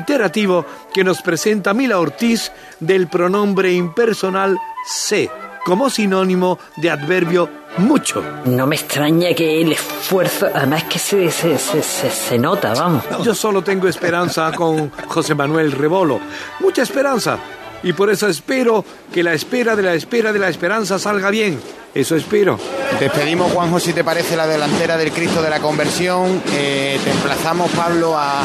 [0.06, 5.28] reiterativo que nos presenta Mila Ortiz del pronombre impersonal se
[5.64, 8.22] como sinónimo de adverbio mucho.
[8.44, 13.04] No me extraña que el esfuerzo, además que se, se, se, se, se nota, vamos.
[13.24, 16.20] Yo solo tengo esperanza con José Manuel Rebolo.
[16.60, 17.38] Mucha esperanza.
[17.82, 21.60] Y por eso espero que la espera de la espera de la esperanza salga bien.
[21.92, 22.60] Eso espero.
[23.00, 26.42] Despedimos, Juanjo, si te parece, la delantera del Cristo de la Conversión.
[26.52, 28.42] Eh, te emplazamos, Pablo, a,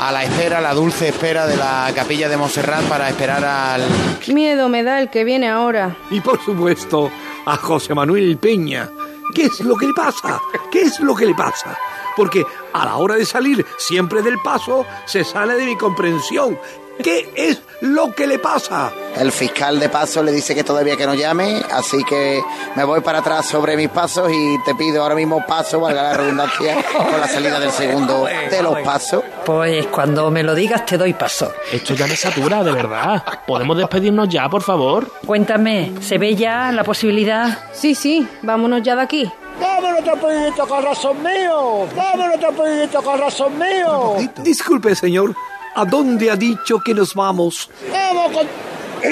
[0.00, 3.82] a la espera, a la dulce espera de la capilla de Montserrat para esperar al...
[4.28, 5.94] Miedo me da el que viene ahora.
[6.10, 7.10] Y por supuesto,
[7.44, 8.88] a José Manuel Peña.
[9.34, 10.40] ¿Qué es lo que le pasa?
[10.72, 11.76] ¿Qué es lo que le pasa?
[12.16, 12.42] Porque
[12.72, 16.58] a la hora de salir siempre del paso se sale de mi comprensión.
[17.02, 18.92] ¿Qué es lo que le pasa?
[19.16, 22.40] El fiscal de paso le dice que todavía que no llame, así que
[22.76, 26.14] me voy para atrás sobre mis pasos y te pido ahora mismo paso, valga la
[26.14, 29.22] redundancia, con la salida del segundo de los pasos.
[29.44, 31.52] Pues cuando me lo digas te doy paso.
[31.72, 33.24] Esto ya me satura, de verdad.
[33.46, 35.10] ¿Podemos despedirnos ya, por favor?
[35.26, 37.58] Cuéntame, ¿se ve ya la posibilidad?
[37.72, 39.32] Sí, sí, vámonos ya de aquí.
[39.60, 41.86] ¡Vámonos, tapidito, corazón mío!
[41.94, 44.16] ¡Vámonos, tapidito, corazón mío!
[44.42, 45.34] Disculpe, señor.
[45.74, 47.70] ¿A dónde ha dicho que nos vamos?
[47.92, 48.46] ¡Vamos con...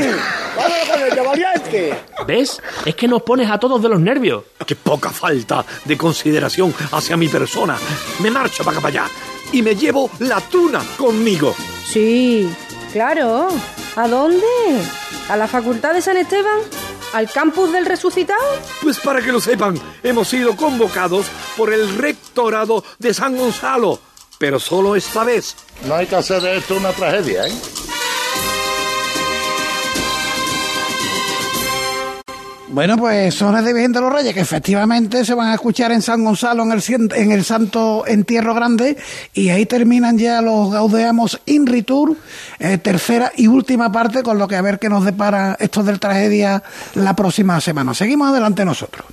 [0.56, 1.94] ¡Vámonos con ella, valiente!
[2.26, 2.60] ¿Ves?
[2.84, 4.44] Es que nos pones a todos de los nervios.
[4.66, 7.76] ¡Qué poca falta de consideración hacia mi persona!
[8.20, 9.12] Me marcho para acá para allá
[9.52, 11.54] y me llevo la tuna conmigo.
[11.86, 12.48] Sí,
[12.92, 13.48] claro.
[13.96, 14.46] ¿A dónde?
[15.28, 16.58] ¿A la Facultad de San Esteban?
[17.14, 18.42] ¿Al campus del resucitado?
[18.82, 23.98] Pues para que lo sepan, hemos sido convocados por el rectorado de San Gonzalo,
[24.38, 25.56] pero solo esta vez.
[25.86, 27.52] No hay que hacer de esto una tragedia, ¿eh?
[32.70, 36.02] Bueno, pues sones de Virgen de los Reyes que efectivamente se van a escuchar en
[36.02, 36.82] San Gonzalo en el,
[37.14, 38.98] en el Santo Entierro Grande
[39.32, 42.16] y ahí terminan ya los Gaudeamos in Ritur,
[42.58, 45.98] eh, tercera y última parte con lo que a ver qué nos depara esto del
[45.98, 46.62] tragedia
[46.94, 47.94] la próxima semana.
[47.94, 49.06] Seguimos adelante nosotros.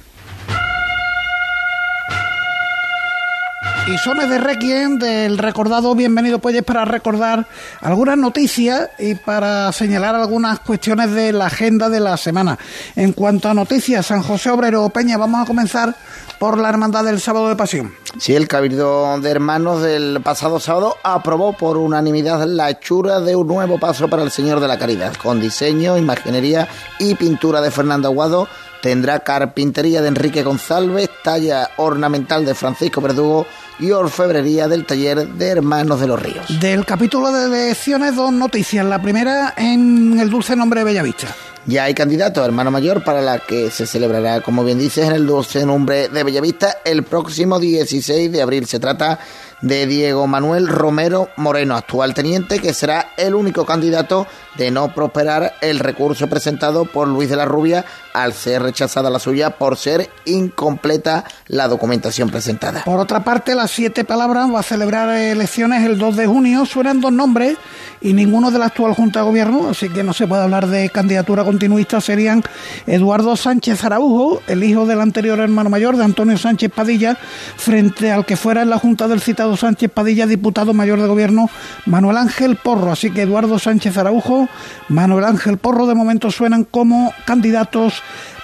[3.88, 7.45] Y sones de Requiem del recordado Bienvenido Puelles para recordar
[7.81, 12.57] algunas noticias y para señalar algunas cuestiones de la agenda de la semana.
[12.95, 15.95] En cuanto a noticias, San José Obrero Peña, vamos a comenzar
[16.39, 17.93] por la Hermandad del Sábado de Pasión.
[18.17, 23.45] Sí, el Cabildo de Hermanos del pasado sábado aprobó por unanimidad la hechura de un
[23.45, 26.67] nuevo paso para el Señor de la Caridad, con diseño, imaginería
[26.97, 28.47] y pintura de Fernando Aguado.
[28.86, 33.47] Tendrá carpintería de Enrique González, talla ornamental de Francisco Verdugo
[33.79, 36.59] y orfebrería del taller de Hermanos de los Ríos.
[36.59, 38.86] Del capítulo de elecciones, dos noticias.
[38.86, 41.36] La primera en el dulce nombre de Bellavista.
[41.65, 45.13] Ya hay candidato a hermano mayor para la que se celebrará, como bien dices, en
[45.13, 48.67] el dulce nombre de Bellavista el próximo 16 de abril.
[48.67, 49.17] Se trata
[49.63, 54.27] de Diego Manuel Romero Moreno, actual teniente, que será el único candidato
[54.58, 59.20] de no prosperar el recurso presentado por Luis de la Rubia al ser rechazada la
[59.20, 62.84] suya por ser incompleta la documentación presentada.
[62.86, 66.66] Por otra parte, las siete palabras va a celebrar elecciones el 2 de junio.
[66.66, 67.58] Suenan dos nombres
[68.01, 70.89] y ninguno de la actual Junta de Gobierno, así que no se puede hablar de
[70.89, 71.99] candidatura continuista.
[71.99, 72.43] Serían
[72.88, 77.18] Eduardo Sánchez Araujo, el hijo del anterior hermano mayor de Antonio Sánchez Padilla,
[77.58, 81.49] frente al que fuera en la Junta del citado Sánchez Padilla, diputado mayor de Gobierno,
[81.86, 82.91] Manuel Ángel Porro.
[82.91, 84.45] Así que Eduardo Sánchez Araujo,
[84.89, 88.02] Manuel Ángel Porro, de momento suenan como candidatos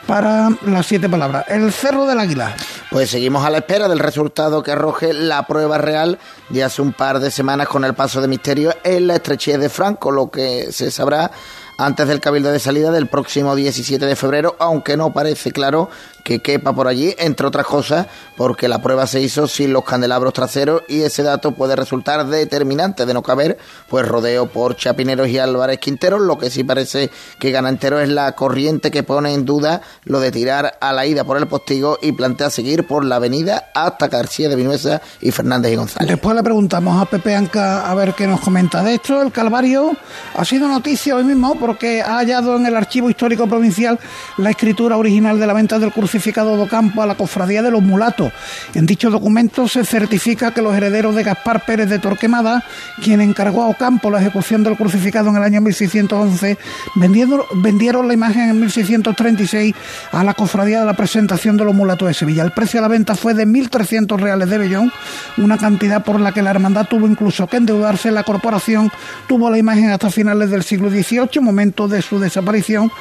[0.08, 1.46] para las siete palabras.
[1.48, 2.56] El Cerro del Águila.
[2.90, 6.92] Pues seguimos a la espera del resultado que arroje la prueba real de hace un
[6.92, 10.72] par de semanas con el paso de misterio en la estrechez de Franco, lo que
[10.72, 11.32] se sabrá
[11.78, 15.90] antes del cabildo de salida del próximo 17 de febrero, aunque no parece claro
[16.24, 18.08] que quepa por allí, entre otras cosas,
[18.38, 23.06] porque la prueba se hizo sin los candelabros traseros y ese dato puede resultar determinante
[23.06, 23.58] de no caber,
[23.90, 27.10] pues rodeo por Chapineros y Álvarez Quinteros, lo que sí parece
[27.40, 31.06] que gana entero es la corriente que pone en duda lo de tirar a la
[31.06, 35.32] ida por el postigo y plantea seguir por la avenida hasta García de Vinuesa y
[35.32, 36.10] Fernández y González.
[36.10, 39.22] Después le preguntamos a Pepe Anca a ver qué nos comenta de esto.
[39.22, 39.96] El Calvario
[40.36, 44.00] ha sido noticia hoy mismo porque ha hallado en el Archivo Histórico Provincial
[44.38, 47.82] la escritura original de la venta del crucificado de Ocampo a la Cofradía de los
[47.82, 48.34] Mulatos.
[48.74, 52.66] En dicho documento se certifica que los herederos de Gaspar Pérez de Torquemada,
[53.02, 56.58] quien encargó a Ocampo la ejecución del crucificado en el año 1611,
[56.96, 59.74] vendieron, vendieron la imagen en 1636
[60.12, 62.44] a la Cofradía de la Presentación de los Mulatos de Sevilla.
[62.44, 64.92] El precio de la venta fue de 1.300 reales de Bellón,
[65.38, 68.12] una cantidad por la que la hermandad tuvo incluso que endeudarse.
[68.12, 68.92] La corporación
[69.28, 72.92] tuvo la imagen hasta finales del siglo XVIII, momento de su desaparición,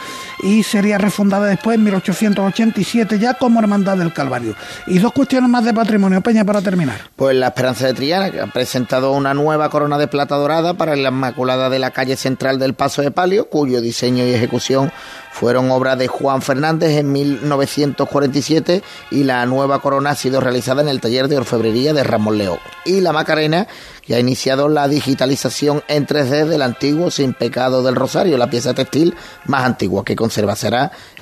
[0.45, 4.55] y sería refundada después en 1887 ya como Hermandad del Calvario.
[4.87, 6.97] Y dos cuestiones más de patrimonio, Peña, para terminar.
[7.17, 10.97] Pues la Esperanza de Triana, que ha presentado una nueva corona de plata dorada para
[10.97, 14.93] la Inmaculada de la calle central del Paso de Palio, cuyo diseño y ejecución
[15.33, 20.89] fueron obra de Juan Fernández en 1947 y la nueva corona ha sido realizada en
[20.89, 22.59] el taller de orfebrería de Ramón León.
[22.85, 23.67] Y la Macarena,
[24.03, 28.75] que ha iniciado la digitalización en 3D del antiguo Sin Pecado del Rosario, la pieza
[28.75, 29.15] textil
[29.47, 30.51] más antigua que conservará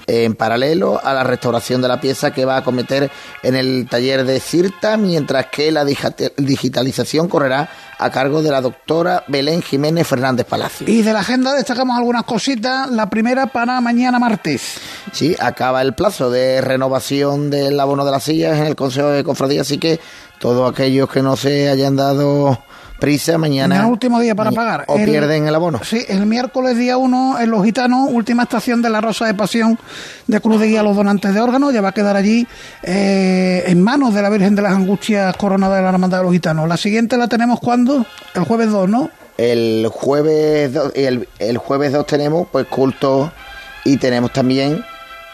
[0.09, 3.11] en paralelo a la restauración de la pieza que va a cometer
[3.42, 8.61] en el taller de Cirta, mientras que la digita- digitalización correrá a cargo de la
[8.61, 10.88] doctora Belén Jiménez Fernández Palacio.
[10.88, 12.90] Y de la agenda destacamos algunas cositas.
[12.90, 14.78] La primera para mañana martes.
[15.12, 19.24] Sí, acaba el plazo de renovación del abono de las sillas en el Consejo de
[19.24, 20.00] Cofradía, así que
[20.38, 22.62] todos aquellos que no se hayan dado
[22.99, 24.84] prisa mañana Mañana último día para pagar.
[24.88, 25.80] o pierden el abono.
[25.84, 29.78] Sí, el miércoles día 1 en Los Gitanos, última estación de la Rosa de Pasión
[30.26, 31.72] de Cruz de Guía a los donantes de órganos.
[31.72, 32.46] Ya va a quedar allí
[32.82, 36.32] eh, en manos de la Virgen de las Angustias coronada de la Hermandad de los
[36.32, 36.68] Gitanos.
[36.68, 38.05] La siguiente la tenemos cuando?
[38.34, 39.11] El jueves 2, ¿no?
[39.36, 43.32] El jueves do- el, el jueves 2 tenemos pues culto
[43.84, 44.84] y tenemos también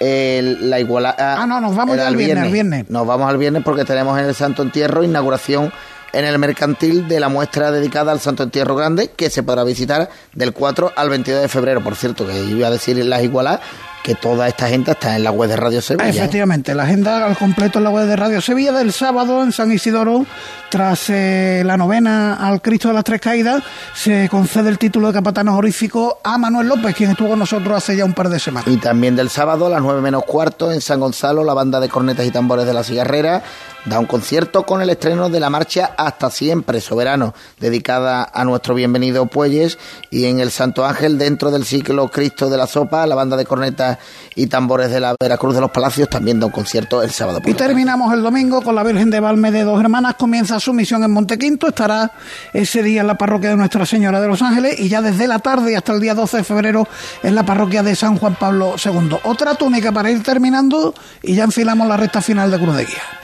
[0.00, 1.14] el- la igualdad.
[1.18, 2.90] Ah, no, nos vamos ya al viernes, al viernes.
[2.90, 5.72] Nos vamos al viernes porque tenemos en el Santo Entierro inauguración
[6.14, 10.08] en el mercantil de la muestra dedicada al Santo Entierro Grande, que se podrá visitar
[10.32, 11.82] del 4 al 22 de febrero.
[11.82, 13.60] Por cierto, que iba a decir las igualas
[14.04, 16.06] que toda esta gente está en la web de Radio Sevilla.
[16.06, 16.10] ¿eh?
[16.10, 19.72] Efectivamente, la agenda al completo en la web de Radio Sevilla del sábado en San
[19.72, 20.26] Isidoro,
[20.68, 23.62] tras eh, la novena al Cristo de las Tres Caídas,
[23.94, 27.96] se concede el título de capitán honorífico a Manuel López, quien estuvo con nosotros hace
[27.96, 28.68] ya un par de semanas.
[28.68, 31.88] Y también del sábado a las nueve menos cuarto en San Gonzalo, la banda de
[31.88, 33.42] cornetas y tambores de la cigarrera
[33.86, 38.74] da un concierto con el estreno de la marcha Hasta Siempre, Soberano, dedicada a nuestro
[38.74, 39.78] bienvenido Puelles,
[40.10, 43.44] y en el Santo Ángel, dentro del ciclo Cristo de la Sopa, la banda de
[43.44, 43.93] cornetas
[44.34, 47.40] y tambores de la Veracruz de los Palacios también da un concierto el sábado.
[47.44, 51.04] y terminamos el domingo con la Virgen de Valme de Dos Hermanas, comienza su misión
[51.04, 52.12] en Montequinto, estará
[52.52, 55.38] ese día en la parroquia de Nuestra Señora de los Ángeles y ya desde la
[55.38, 56.88] tarde hasta el día 12 de febrero
[57.22, 59.18] en la parroquia de San Juan Pablo II.
[59.24, 63.23] Otra túnica para ir terminando y ya enfilamos la recta final de Cruz de Guía.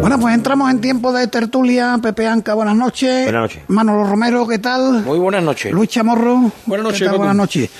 [0.00, 1.98] Bueno, pues entramos en tiempo de tertulia.
[2.00, 3.24] Pepe Anca, buenas noches.
[3.24, 3.62] Buenas noches.
[3.68, 5.02] Manolo Romero, ¿qué tal?
[5.02, 5.72] Muy buenas noches.
[5.72, 6.52] Luis Chamorro.
[6.64, 7.16] Buenas noches, ¿qué tal?
[7.18, 7.70] Buenas noches.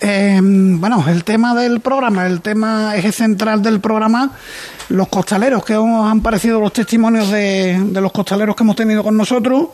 [0.00, 4.32] Eh, bueno, el tema del programa, el tema eje central del programa,
[4.88, 9.04] los costaleros, que os han parecido los testimonios de, de los costaleros que hemos tenido
[9.04, 9.68] con nosotros.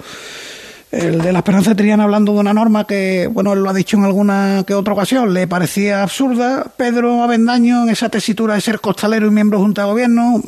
[0.93, 3.97] El de la Esperanza Triana hablando de una norma que, bueno, él lo ha dicho
[3.97, 6.67] en alguna que otra ocasión, le parecía absurda.
[6.77, 10.43] Pedro Avendaño, en esa tesitura de ser costalero y miembro Junta de Gobierno,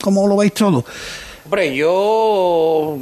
[0.00, 0.86] ¿cómo lo veis todo?
[1.44, 2.98] Hombre, yo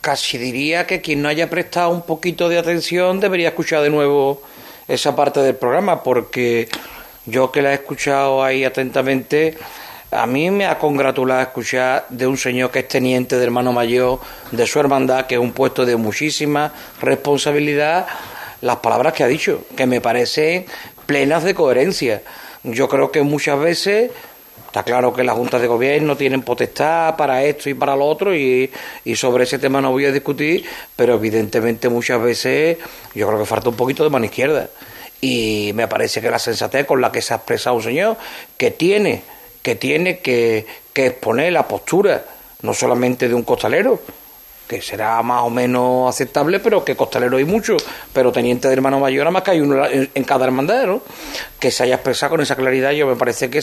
[0.00, 4.40] casi diría que quien no haya prestado un poquito de atención debería escuchar de nuevo
[4.86, 6.68] esa parte del programa, porque
[7.26, 9.58] yo que la he escuchado ahí atentamente,
[10.10, 14.20] a mí me ha congratulado escuchar de un señor que es teniente de hermano mayor
[14.50, 18.06] de su hermandad, que es un puesto de muchísima responsabilidad,
[18.62, 20.64] las palabras que ha dicho, que me parecen
[21.04, 22.22] plenas de coherencia.
[22.62, 24.10] Yo creo que muchas veces
[24.68, 28.36] Está claro que las juntas de gobierno tienen potestad para esto y para lo otro
[28.36, 28.70] y,
[29.02, 30.62] y, sobre ese tema no voy a discutir,
[30.94, 32.76] pero evidentemente muchas veces
[33.14, 34.68] yo creo que falta un poquito de mano izquierda.
[35.22, 38.18] Y me parece que la sensatez con la que se ha expresado un señor
[38.58, 39.22] que tiene
[39.62, 42.24] que, tiene que, que exponer la postura
[42.62, 44.00] no solamente de un costalero,
[44.68, 47.76] que será más o menos aceptable, pero que costalero hay mucho,
[48.12, 51.02] pero teniente de hermano mayor, nada más que hay uno en, en cada hermandad, ¿no?
[51.58, 53.60] Que se haya expresado con esa claridad, yo me parece que,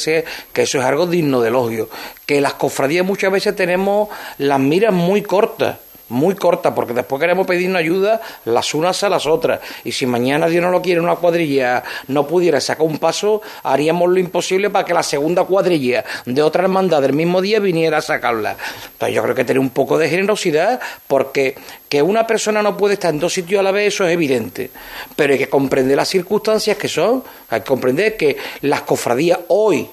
[0.51, 1.89] que eso es algo digno de elogio.
[2.25, 5.77] Que las cofradías muchas veces tenemos las miras muy cortas
[6.09, 9.59] muy corta, porque después queremos pedirnos ayuda las unas a las otras.
[9.83, 14.09] Y si mañana Dios no lo quiere, una cuadrilla no pudiera sacar un paso, haríamos
[14.09, 18.01] lo imposible para que la segunda cuadrilla de otra hermandad del mismo día viniera a
[18.01, 18.55] sacarla.
[18.93, 21.55] Entonces yo creo que tener un poco de generosidad, porque
[21.89, 24.69] que una persona no puede estar en dos sitios a la vez, eso es evidente.
[25.15, 29.87] Pero hay que comprender las circunstancias que son, hay que comprender que las cofradías hoy,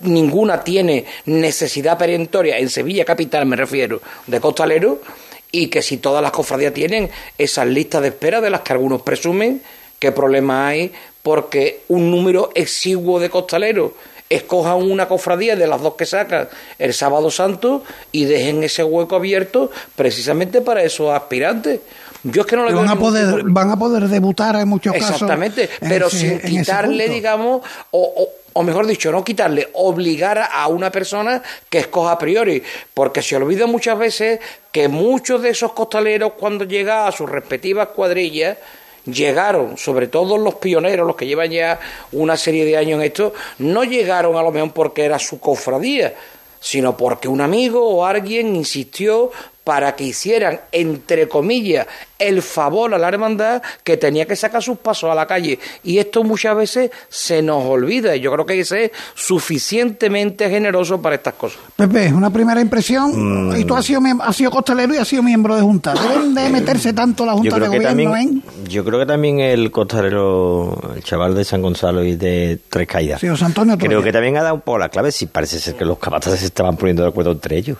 [0.00, 5.00] ninguna tiene necesidad perentoria, en Sevilla capital me refiero, de costalero,
[5.52, 9.02] y que si todas las cofradías tienen esas listas de espera de las que algunos
[9.02, 9.62] presumen,
[9.98, 10.92] ¿qué problema hay?
[11.22, 13.92] Porque un número exiguo de costaleros
[14.30, 16.48] escojan una cofradía de las dos que sacan
[16.78, 21.80] el sábado santo y dejen ese hueco abierto precisamente para esos aspirantes.
[22.24, 25.22] Yo es que no van a poder van a poder debutar en muchos casos.
[25.22, 30.66] Exactamente, pero ese, sin quitarle, digamos, o, o o mejor dicho, no quitarle, obligar a
[30.68, 32.62] una persona que escoja a priori,
[32.92, 37.88] porque se olvida muchas veces que muchos de esos costaleros cuando llegan a sus respectivas
[37.88, 38.58] cuadrillas,
[39.04, 41.80] llegaron, sobre todo los pioneros, los que llevan ya
[42.12, 46.14] una serie de años en esto, no llegaron a lo mejor porque era su cofradía,
[46.60, 49.32] sino porque un amigo o alguien insistió
[49.64, 51.86] para que hicieran, entre comillas,
[52.18, 55.58] el favor a la hermandad que tenía que sacar sus pasos a la calle.
[55.82, 58.14] Y esto muchas veces se nos olvida.
[58.14, 61.60] Y yo creo que hay que ser suficientemente generoso para estas cosas.
[61.76, 63.50] Pepe, una primera impresión.
[63.50, 63.60] Mm.
[63.60, 65.94] Y tú has sido, has sido costalero y has sido miembro de Junta.
[65.94, 68.42] ¿Deben de meterse tanto la Junta de Gobierno también, en...?
[68.68, 73.20] Yo creo que también el costalero, el chaval de San Gonzalo y de Tres Caídas.
[73.20, 75.12] Sí, José Antonio Creo que también ha dado un poco la clave.
[75.12, 77.78] Si parece ser que los capataces se estaban poniendo de acuerdo entre ellos.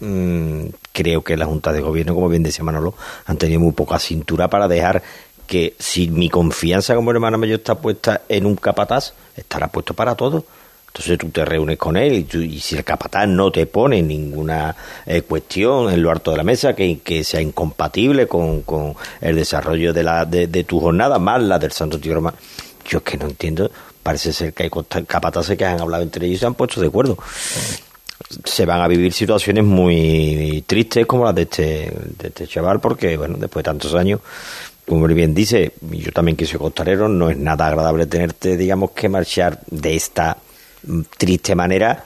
[0.00, 2.94] Mmm, creo que la Junta de Gobierno, como bien decía Manolo,
[3.26, 5.02] han tenido muy poca cintura para dejar
[5.46, 10.14] que si mi confianza como hermana mayor está puesta en un capataz, estará puesto para
[10.14, 10.44] todo.
[10.88, 14.02] Entonces tú te reúnes con él y, tú- y si el capataz no te pone
[14.02, 14.74] ninguna
[15.06, 19.36] eh, cuestión en lo alto de la mesa que, que sea incompatible con, con el
[19.36, 22.36] desarrollo de, la, de, tu jornada, más la del Santo Tío Romano,
[22.88, 23.70] yo es que no entiendo.
[24.02, 24.70] Parece ser que hay
[25.06, 27.16] capataces que han hablado entre ellos y se han puesto de acuerdo.
[28.44, 33.16] Se van a vivir situaciones muy tristes como las de este, de este chaval, porque,
[33.16, 34.20] bueno, después de tantos años,
[34.86, 36.60] como bien dice, yo también que soy
[37.08, 40.36] no es nada agradable tenerte, digamos, que marchar de esta
[41.18, 42.04] triste manera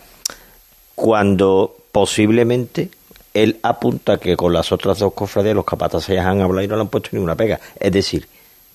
[0.94, 2.90] cuando posiblemente
[3.32, 6.82] él apunta que con las otras dos cofradías los capataces han hablado y no le
[6.82, 7.60] han puesto ninguna pega.
[7.78, 8.28] Es decir,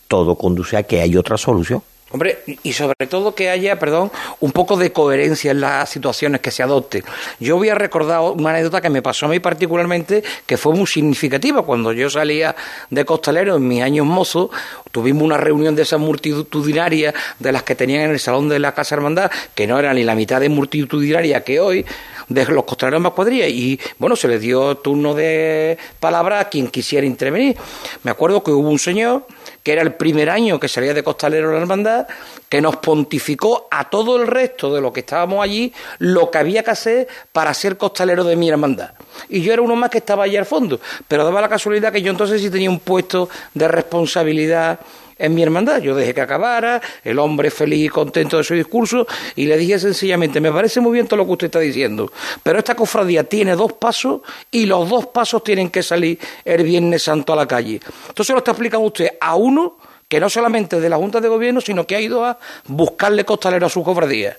[0.08, 1.82] todo conduce a que hay otra solución.
[2.12, 6.50] Hombre, y sobre todo que haya, perdón, un poco de coherencia en las situaciones que
[6.50, 7.04] se adopten.
[7.40, 10.88] Yo voy a recordar una anécdota que me pasó a mí particularmente, que fue muy
[10.88, 11.62] significativa.
[11.62, 12.56] Cuando yo salía
[12.90, 14.50] de costalero en mis años mozos,
[14.92, 18.74] tuvimos una reunión de esas multitudinarias de las que tenían en el Salón de la
[18.74, 21.86] Casa Hermandad, que no era ni la mitad de multitudinaria que hoy,
[22.28, 23.50] de los costaleros más cuadrillas.
[23.50, 27.56] Y bueno, se les dio turno de palabra a quien quisiera intervenir.
[28.04, 29.28] Me acuerdo que hubo un señor
[29.64, 32.08] que era el primer año que salía de costalero la hermandad,
[32.48, 36.64] que nos pontificó a todo el resto de los que estábamos allí lo que había
[36.64, 38.92] que hacer para ser costalero de mi hermandad.
[39.30, 42.02] Y yo era uno más que estaba allí al fondo, pero daba la casualidad que
[42.02, 44.80] yo entonces sí tenía un puesto de responsabilidad
[45.20, 45.82] en mi hermandad.
[45.82, 49.06] Yo dejé que acabara, el hombre feliz y contento de su discurso,
[49.36, 52.12] y le dije sencillamente, me parece muy bien todo lo que usted está diciendo,
[52.42, 57.04] pero esta cofradía tiene dos pasos y los dos pasos tienen que salir el Viernes
[57.04, 57.80] Santo a la calle.
[58.08, 61.62] Entonces lo está explicando usted a uno que no solamente de la Junta de Gobierno,
[61.62, 64.38] sino que ha ido a buscarle costalero a su cofradía.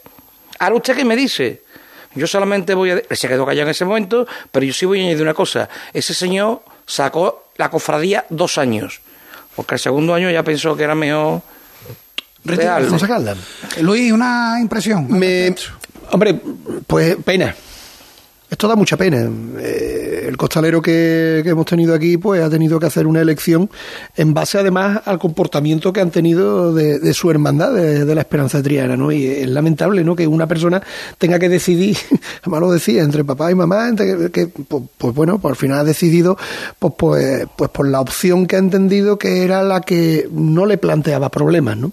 [0.59, 1.63] Ahora usted qué me dice,
[2.15, 3.03] yo solamente voy a...
[3.15, 5.69] Se quedó callado en ese momento, pero yo sí voy a añadir una cosa.
[5.93, 9.01] Ese señor sacó la cofradía dos años,
[9.61, 11.43] porque el segundo año ya pensó que era mejor...
[12.43, 12.97] Retirarse.
[12.97, 13.35] dejarlo.
[13.83, 15.07] Luis, una impresión.
[15.11, 15.55] Me,
[16.13, 16.41] hombre,
[16.87, 17.55] pues pena.
[18.51, 19.31] Esto da mucha pena.
[19.61, 23.71] Eh, el costalero que, hemos tenido aquí, pues ha tenido que hacer una elección
[24.17, 28.61] en base además al comportamiento que han tenido de, su hermandad, de, de la Esperanza
[28.61, 29.13] Triana, ¿no?
[29.13, 30.17] Y es lamentable, ¿no?
[30.17, 30.83] Que una persona
[31.19, 31.97] tenga que decidir,
[32.43, 35.79] además lo decía, entre papá y mamá, entre que, pues, pues bueno, pues al final
[35.79, 36.37] ha decidido,
[36.79, 40.77] pues, pues, pues por la opción que ha entendido que era la que no le
[40.77, 41.93] planteaba problemas, ¿no?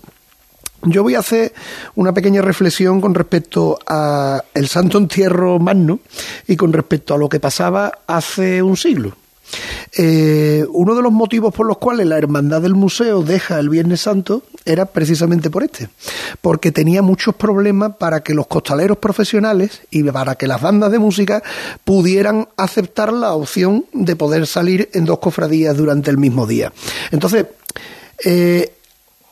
[0.83, 1.53] Yo voy a hacer
[1.95, 5.99] una pequeña reflexión con respecto a el Santo Entierro Magno
[6.47, 9.15] y con respecto a lo que pasaba hace un siglo.
[9.97, 14.01] Eh, uno de los motivos por los cuales la Hermandad del Museo deja el Viernes
[14.01, 15.89] Santo era precisamente por este,
[16.41, 20.99] porque tenía muchos problemas para que los costaleros profesionales y para que las bandas de
[20.99, 21.41] música
[21.85, 26.73] pudieran aceptar la opción de poder salir en dos cofradías durante el mismo día.
[27.11, 27.47] Entonces,
[28.25, 28.73] eh,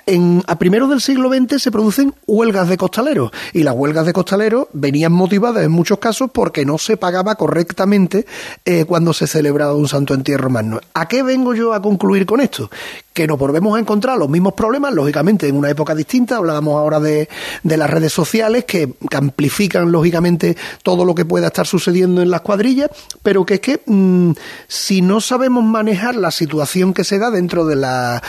[0.06, 4.14] en, a primeros del siglo XX se producen huelgas de costaleros y las huelgas de
[4.14, 8.26] costaleros venían motivadas en muchos casos porque no se pagaba correctamente
[8.66, 10.80] eh, cuando se celebraba un santo entierro magno.
[10.94, 12.70] ¿A qué vengo yo a concluir con esto?
[13.14, 17.00] Que nos volvemos a encontrar los mismos problemas, lógicamente en una época distinta, hablábamos ahora
[17.00, 17.30] de,
[17.64, 22.42] de las redes sociales que, amplifican lógicamente todo lo que pueda estar sucediendo en las
[22.42, 22.90] cuadrillas,
[23.24, 24.32] pero que es que mm,
[24.68, 28.22] si no sabemos manejar la situación que se da dentro de la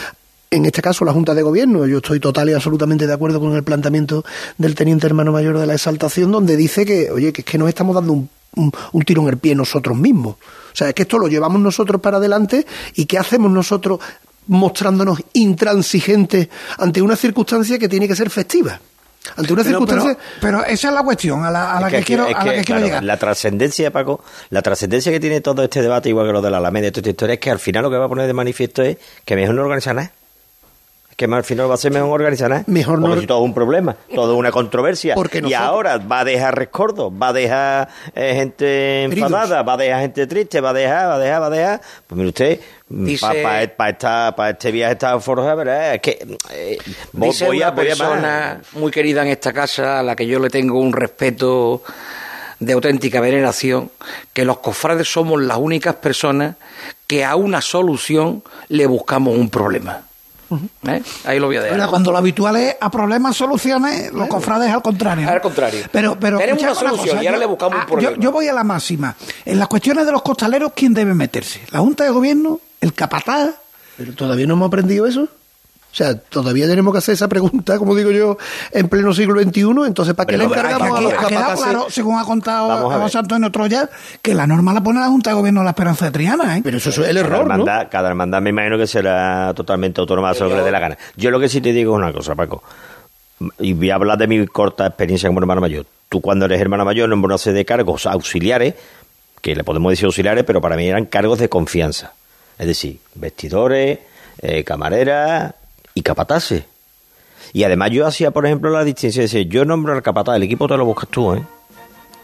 [0.57, 1.87] en este caso la Junta de Gobierno.
[1.87, 4.25] Yo estoy total y absolutamente de acuerdo con el planteamiento
[4.59, 7.69] del teniente hermano mayor de la exaltación, donde dice que, oye, que es que nos
[7.69, 10.35] estamos dando un, un, un tiro en el pie nosotros mismos.
[10.37, 14.01] O sea, es que esto lo llevamos nosotros para adelante y ¿qué hacemos nosotros
[14.49, 16.49] mostrándonos intransigentes
[16.79, 18.81] ante una circunstancia que tiene que ser festiva?
[19.37, 20.19] Ante una Pero, circunstancia...
[20.41, 22.39] pero, pero esa es la cuestión a la, a la Es que, quiero, es a
[22.39, 23.05] la que, que quiero claro, llegar.
[23.05, 26.59] La trascendencia, Paco, la trascendencia que tiene todo este debate, igual que lo de la
[26.59, 28.33] Alameda y toda esta historia, es que al final lo que va a poner de
[28.33, 30.13] manifiesto es que mejor no organizar nada.
[31.17, 32.65] Que al final va a ser mejor no organizar nada.
[32.67, 35.15] Mejor Porque no- si todo es un problema, todo es una controversia.
[35.15, 39.31] Porque y nosotros- ahora va a dejar rescordos, va a dejar eh, gente Heridos.
[39.31, 41.81] enfadada, va a dejar gente triste, va a dejar, va a dejar, va a dejar.
[42.07, 43.43] Pues mire usted, Dice-
[43.77, 45.95] para este viaje está forja, ¿verdad?
[45.95, 46.19] Es que
[46.51, 46.79] eh,
[47.13, 50.15] voy, Dice voy a una voy a persona muy querida en esta casa, a la
[50.15, 51.83] que yo le tengo un respeto
[52.61, 53.91] de auténtica veneración,
[54.35, 56.57] que los cofrades somos las únicas personas
[57.07, 60.03] que a una solución le buscamos un problema.
[60.87, 61.03] ¿Eh?
[61.25, 61.77] Ahí lo voy a dejar.
[61.77, 65.29] Mira, cuando lo habitual es a problemas soluciones, los cofrades al contrario.
[65.29, 65.85] Al contrario.
[65.91, 68.15] Pero, pero Tenemos una solución y ahora le buscamos un ah, problema.
[68.15, 69.17] Yo, yo voy a la máxima.
[69.45, 71.63] En las cuestiones de los costaleros, ¿quién debe meterse?
[71.71, 72.61] ¿La Junta de Gobierno?
[72.81, 73.55] ¿El capataz?
[73.97, 75.29] Pero todavía no hemos aprendido eso.
[75.97, 78.37] O sea, todavía tenemos que hacer esa pregunta, como digo yo,
[78.71, 79.63] en pleno siglo XXI.
[79.87, 81.65] Entonces, ¿para qué le aquí- encargamos a los capataces?
[81.65, 82.91] claro, según ha contado.
[82.91, 83.89] José Antonio Troya,
[84.21, 86.59] que la norma la pone la Junta de Gobierno de la Esperanza de Triana.
[86.59, 86.61] ¿eh?
[86.63, 87.53] Pero eso es el cada error, ¿no?
[87.55, 90.81] hermandad, cada hermandad me imagino que será totalmente autónoma sobre lo que le dé la
[90.81, 90.99] gana.
[91.17, 92.63] Yo lo que sí te digo es una cosa, Paco,
[93.59, 95.87] y voy a hablar de mi corta experiencia como hermano mayor.
[96.11, 98.75] tú cuando eres hermana mayor una serie de cargos auxiliares,
[99.41, 102.13] que le podemos decir auxiliares, pero para mí eran cargos de confianza.
[102.59, 103.99] Es decir, vestidores,
[104.43, 105.55] eh, camareras
[105.97, 106.63] y capataces.
[107.53, 110.43] Y además yo hacía, por ejemplo, la distinción de decir, yo nombro al capataz, el
[110.45, 111.43] equipo te lo buscas tú, ¿eh?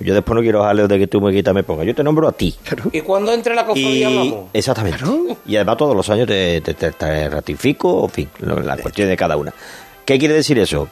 [0.00, 1.86] Yo después no quiero jaleo de que tú me quitas, me pongas.
[1.86, 2.54] Yo te nombro a ti.
[2.90, 4.50] ¿Y cuando entre la cofradía Y, hablamos?
[4.52, 4.98] exactamente.
[5.46, 9.16] Y además todos los años te, te- te- te ratifico, en fin, la cuestión de
[9.16, 9.52] cada una.
[10.04, 10.88] ¿Qué quiere decir eso?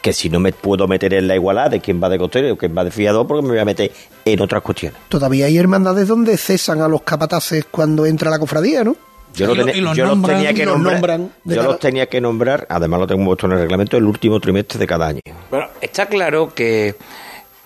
[0.00, 2.56] Que si no me puedo meter en la igualdad de quién va de costero y
[2.56, 3.90] quién va de fiador, porque me voy a meter
[4.24, 4.98] en otras cuestiones.
[5.08, 8.94] Todavía hay hermandades donde cesan a los capataces cuando entra la cofradía, ¿no?
[9.38, 10.94] Yo, lo y los yo los nombran, tenía que nombrar.
[10.94, 14.04] nombran yo cada- los tenía que nombrar, además lo tengo puesto en el reglamento, el
[14.04, 15.20] último trimestre de cada año.
[15.50, 16.94] Bueno, está claro que,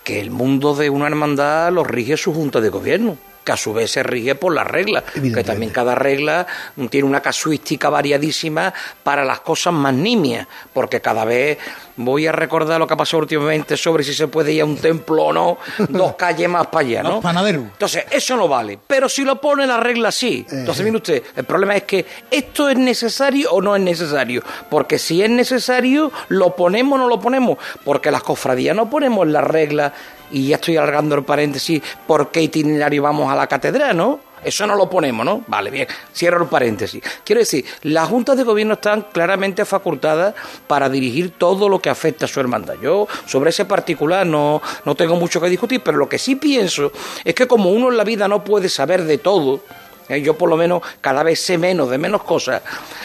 [0.05, 3.73] que el mundo de una hermandad lo rige su junta de gobierno, que a su
[3.73, 6.47] vez se rige por las reglas, que también cada regla
[6.91, 11.59] tiene una casuística variadísima para las cosas más nimias, porque cada vez
[11.97, 14.77] voy a recordar lo que ha pasado últimamente sobre si se puede ir a un
[14.77, 17.21] templo o no, dos calles más para allá, ¿no?
[17.21, 17.65] Panaderos.
[17.65, 18.79] Entonces, eso no vale.
[18.87, 20.45] Pero si lo pone la regla, sí.
[20.51, 24.43] Entonces, mire usted, el problema es que esto es necesario o no es necesario.
[24.71, 27.59] Porque si es necesario, lo ponemos o no lo ponemos.
[27.85, 29.93] Porque las cofradías no ponemos la regla,
[30.31, 34.32] y ya estoy alargando el paréntesis, por qué itinerario vamos a la catedral, ¿no?
[34.45, 35.45] Eso no lo ponemos, ¿no?
[35.47, 37.03] Vale, bien, cierro el paréntesis.
[37.25, 40.35] Quiero decir, las juntas de gobierno están claramente facultadas
[40.67, 42.75] para dirigir todo lo que afecta a su hermandad.
[42.83, 46.93] Yo sobre ese particular no, no tengo mucho que discutir, pero lo que sí pienso
[47.25, 49.63] es que como uno en la vida no puede saber de todo.
[50.21, 52.63] Yo por lo menos cada vez sé menos de menos cosas.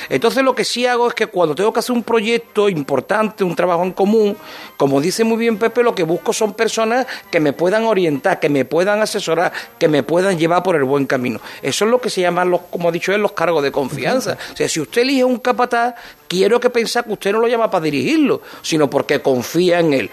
[0.10, 3.56] Entonces lo que sí hago es que cuando tengo que hacer un proyecto importante, un
[3.56, 4.38] trabajo en común,
[4.78, 8.50] como dice muy bien Pepe, lo que busco son personas que me puedan orientar, que
[8.50, 11.40] me puedan asesorar, que me puedan llevar por el buen camino.
[11.62, 14.38] Eso es lo que se llaman los, como ha dicho él, los cargos de confianza.
[14.54, 15.96] O sea, si usted elige un capataz,
[16.28, 20.12] quiero que pensar que usted no lo llama para dirigirlo, sino porque confía en él.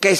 [0.00, 0.16] Que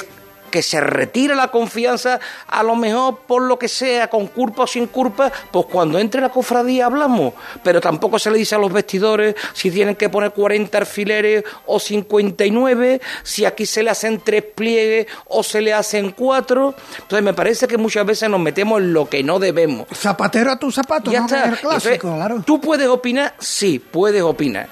[0.49, 4.67] que se retire la confianza, a lo mejor por lo que sea, con culpa o
[4.67, 7.33] sin culpa, pues cuando entre la cofradía hablamos.
[7.63, 11.79] Pero tampoco se le dice a los vestidores si tienen que poner 40 alfileres o
[11.79, 16.75] 59, si aquí se le hacen tres pliegues o se le hacen cuatro.
[16.99, 19.87] Entonces me parece que muchas veces nos metemos en lo que no debemos.
[19.93, 21.25] Zapatero a tu zapato, Ya ¿no?
[21.25, 21.45] está.
[21.45, 22.43] El clásico, Entonces, claro.
[22.45, 23.33] ¿Tú puedes opinar?
[23.39, 24.67] Sí, puedes opinar.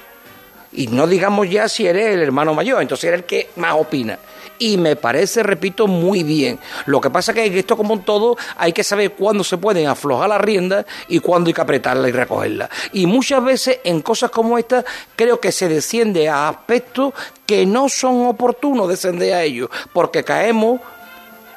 [0.71, 4.19] Y no digamos ya si eres el hermano mayor, entonces eres el que más opina.
[4.59, 6.59] Y me parece, repito, muy bien.
[6.85, 9.87] Lo que pasa es que esto, como en todo, hay que saber cuándo se pueden
[9.87, 12.69] aflojar las riendas y cuándo hay que apretarla y recogerla.
[12.93, 14.85] Y muchas veces en cosas como esta,
[15.15, 17.13] creo que se desciende a aspectos
[17.45, 20.79] que no son oportunos descender a ellos, porque caemos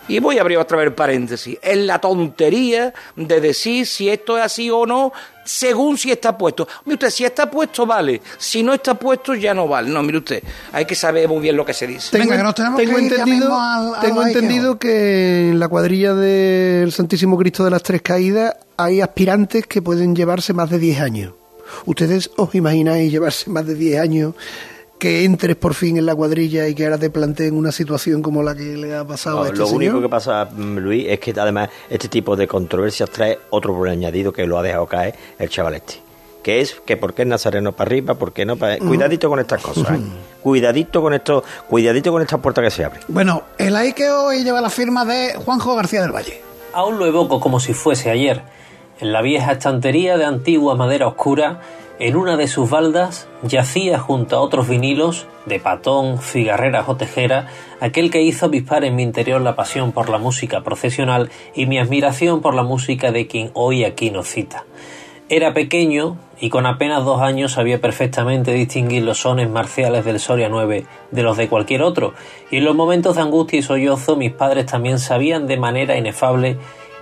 [0.09, 1.59] y voy a abrir otra vez el paréntesis.
[1.62, 5.12] En la tontería de decir si esto es así o no,
[5.49, 6.68] según si está puesto.
[6.84, 8.20] Mire usted, si está puesto, vale.
[8.36, 9.88] Si no está puesto, ya no vale.
[9.88, 10.42] No, mire usted,
[10.72, 12.11] hay que saber muy bien lo que se dice.
[12.16, 13.59] Tengo, tengo entendido,
[14.01, 19.66] tengo entendido que en la cuadrilla del Santísimo Cristo de las Tres Caídas hay aspirantes
[19.66, 21.32] que pueden llevarse más de 10 años.
[21.86, 24.34] ¿Ustedes os imagináis llevarse más de 10 años
[24.99, 28.42] que entres por fin en la cuadrilla y que ahora te planteen una situación como
[28.42, 29.82] la que le ha pasado No, a este lo señor?
[29.94, 33.92] único que pasa, mm, Luis, es que además este tipo de controversias trae otro problema
[33.94, 35.94] añadido que lo ha dejado caer el chaval este.
[36.42, 38.76] Que es que por qué es nazareno para arriba, por qué no para...
[38.76, 38.86] Ujú.
[38.88, 40.01] Cuidadito con estas cosas, ¿eh?
[40.42, 43.03] Cuidadito con esto, cuidadito con estas puertas que se abren.
[43.09, 46.40] Bueno, el ahí que hoy lleva la firma de Juanjo García del Valle.
[46.72, 48.42] Aún lo evoco como si fuese ayer.
[49.01, 51.61] En la vieja estantería de antigua madera oscura,
[52.01, 57.49] en una de sus baldas, yacía junto a otros vinilos, de patón, cigarreras o tejera,
[57.80, 61.78] aquel que hizo avispar en mi interior la pasión por la música procesional y mi
[61.78, 64.64] admiración por la música de quien hoy aquí nos cita.
[65.28, 70.49] Era pequeño y con apenas dos años sabía perfectamente distinguir los sones marciales del Soria
[70.49, 72.14] 9 de los de cualquier otro,
[72.51, 76.59] y en los momentos de angustia y sollozo mis padres también sabían de manera inefable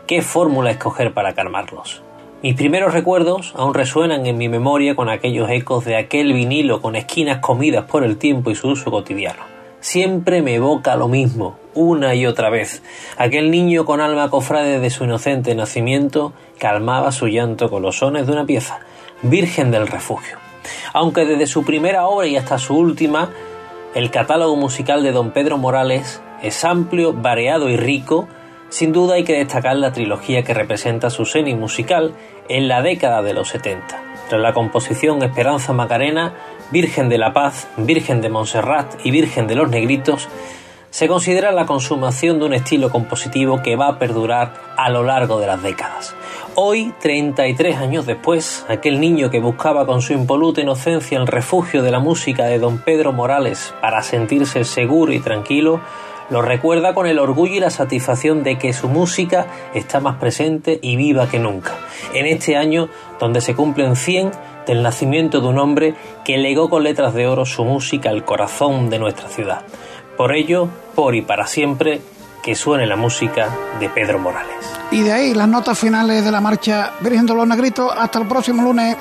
[0.06, 2.05] qué fórmula escoger para calmarlos.
[2.46, 6.94] Mis primeros recuerdos aún resuenan en mi memoria con aquellos ecos de aquel vinilo con
[6.94, 9.42] esquinas comidas por el tiempo y su uso cotidiano.
[9.80, 12.84] Siempre me evoca lo mismo, una y otra vez.
[13.18, 18.28] Aquel niño con alma cofrade de su inocente nacimiento calmaba su llanto con los sones
[18.28, 18.78] de una pieza,
[19.22, 20.38] Virgen del Refugio.
[20.92, 23.28] Aunque desde su primera obra y hasta su última,
[23.96, 28.28] el catálogo musical de don Pedro Morales es amplio, variado y rico,
[28.68, 32.12] sin duda hay que destacar la trilogía que representa su cenit musical
[32.48, 34.02] en la década de los 70.
[34.28, 36.34] Tras la composición Esperanza Macarena,
[36.70, 40.28] Virgen de la Paz, Virgen de Montserrat y Virgen de los Negritos,
[40.90, 45.38] se considera la consumación de un estilo compositivo que va a perdurar a lo largo
[45.38, 46.14] de las décadas.
[46.54, 51.90] Hoy, 33 años después, aquel niño que buscaba con su impoluta inocencia el refugio de
[51.90, 55.82] la música de don Pedro Morales para sentirse seguro y tranquilo,
[56.30, 60.78] lo recuerda con el orgullo y la satisfacción de que su música está más presente
[60.82, 61.72] y viva que nunca.
[62.14, 62.88] En este año
[63.20, 64.32] donde se cumplen 100
[64.66, 68.90] del nacimiento de un hombre que legó con letras de oro su música al corazón
[68.90, 69.62] de nuestra ciudad.
[70.16, 72.00] Por ello, por y para siempre,
[72.42, 73.48] que suene la música
[73.80, 74.54] de Pedro Morales.
[74.90, 77.92] Y de ahí las notas finales de la marcha Virgen de los Negritos.
[77.96, 78.96] Hasta el próximo lunes.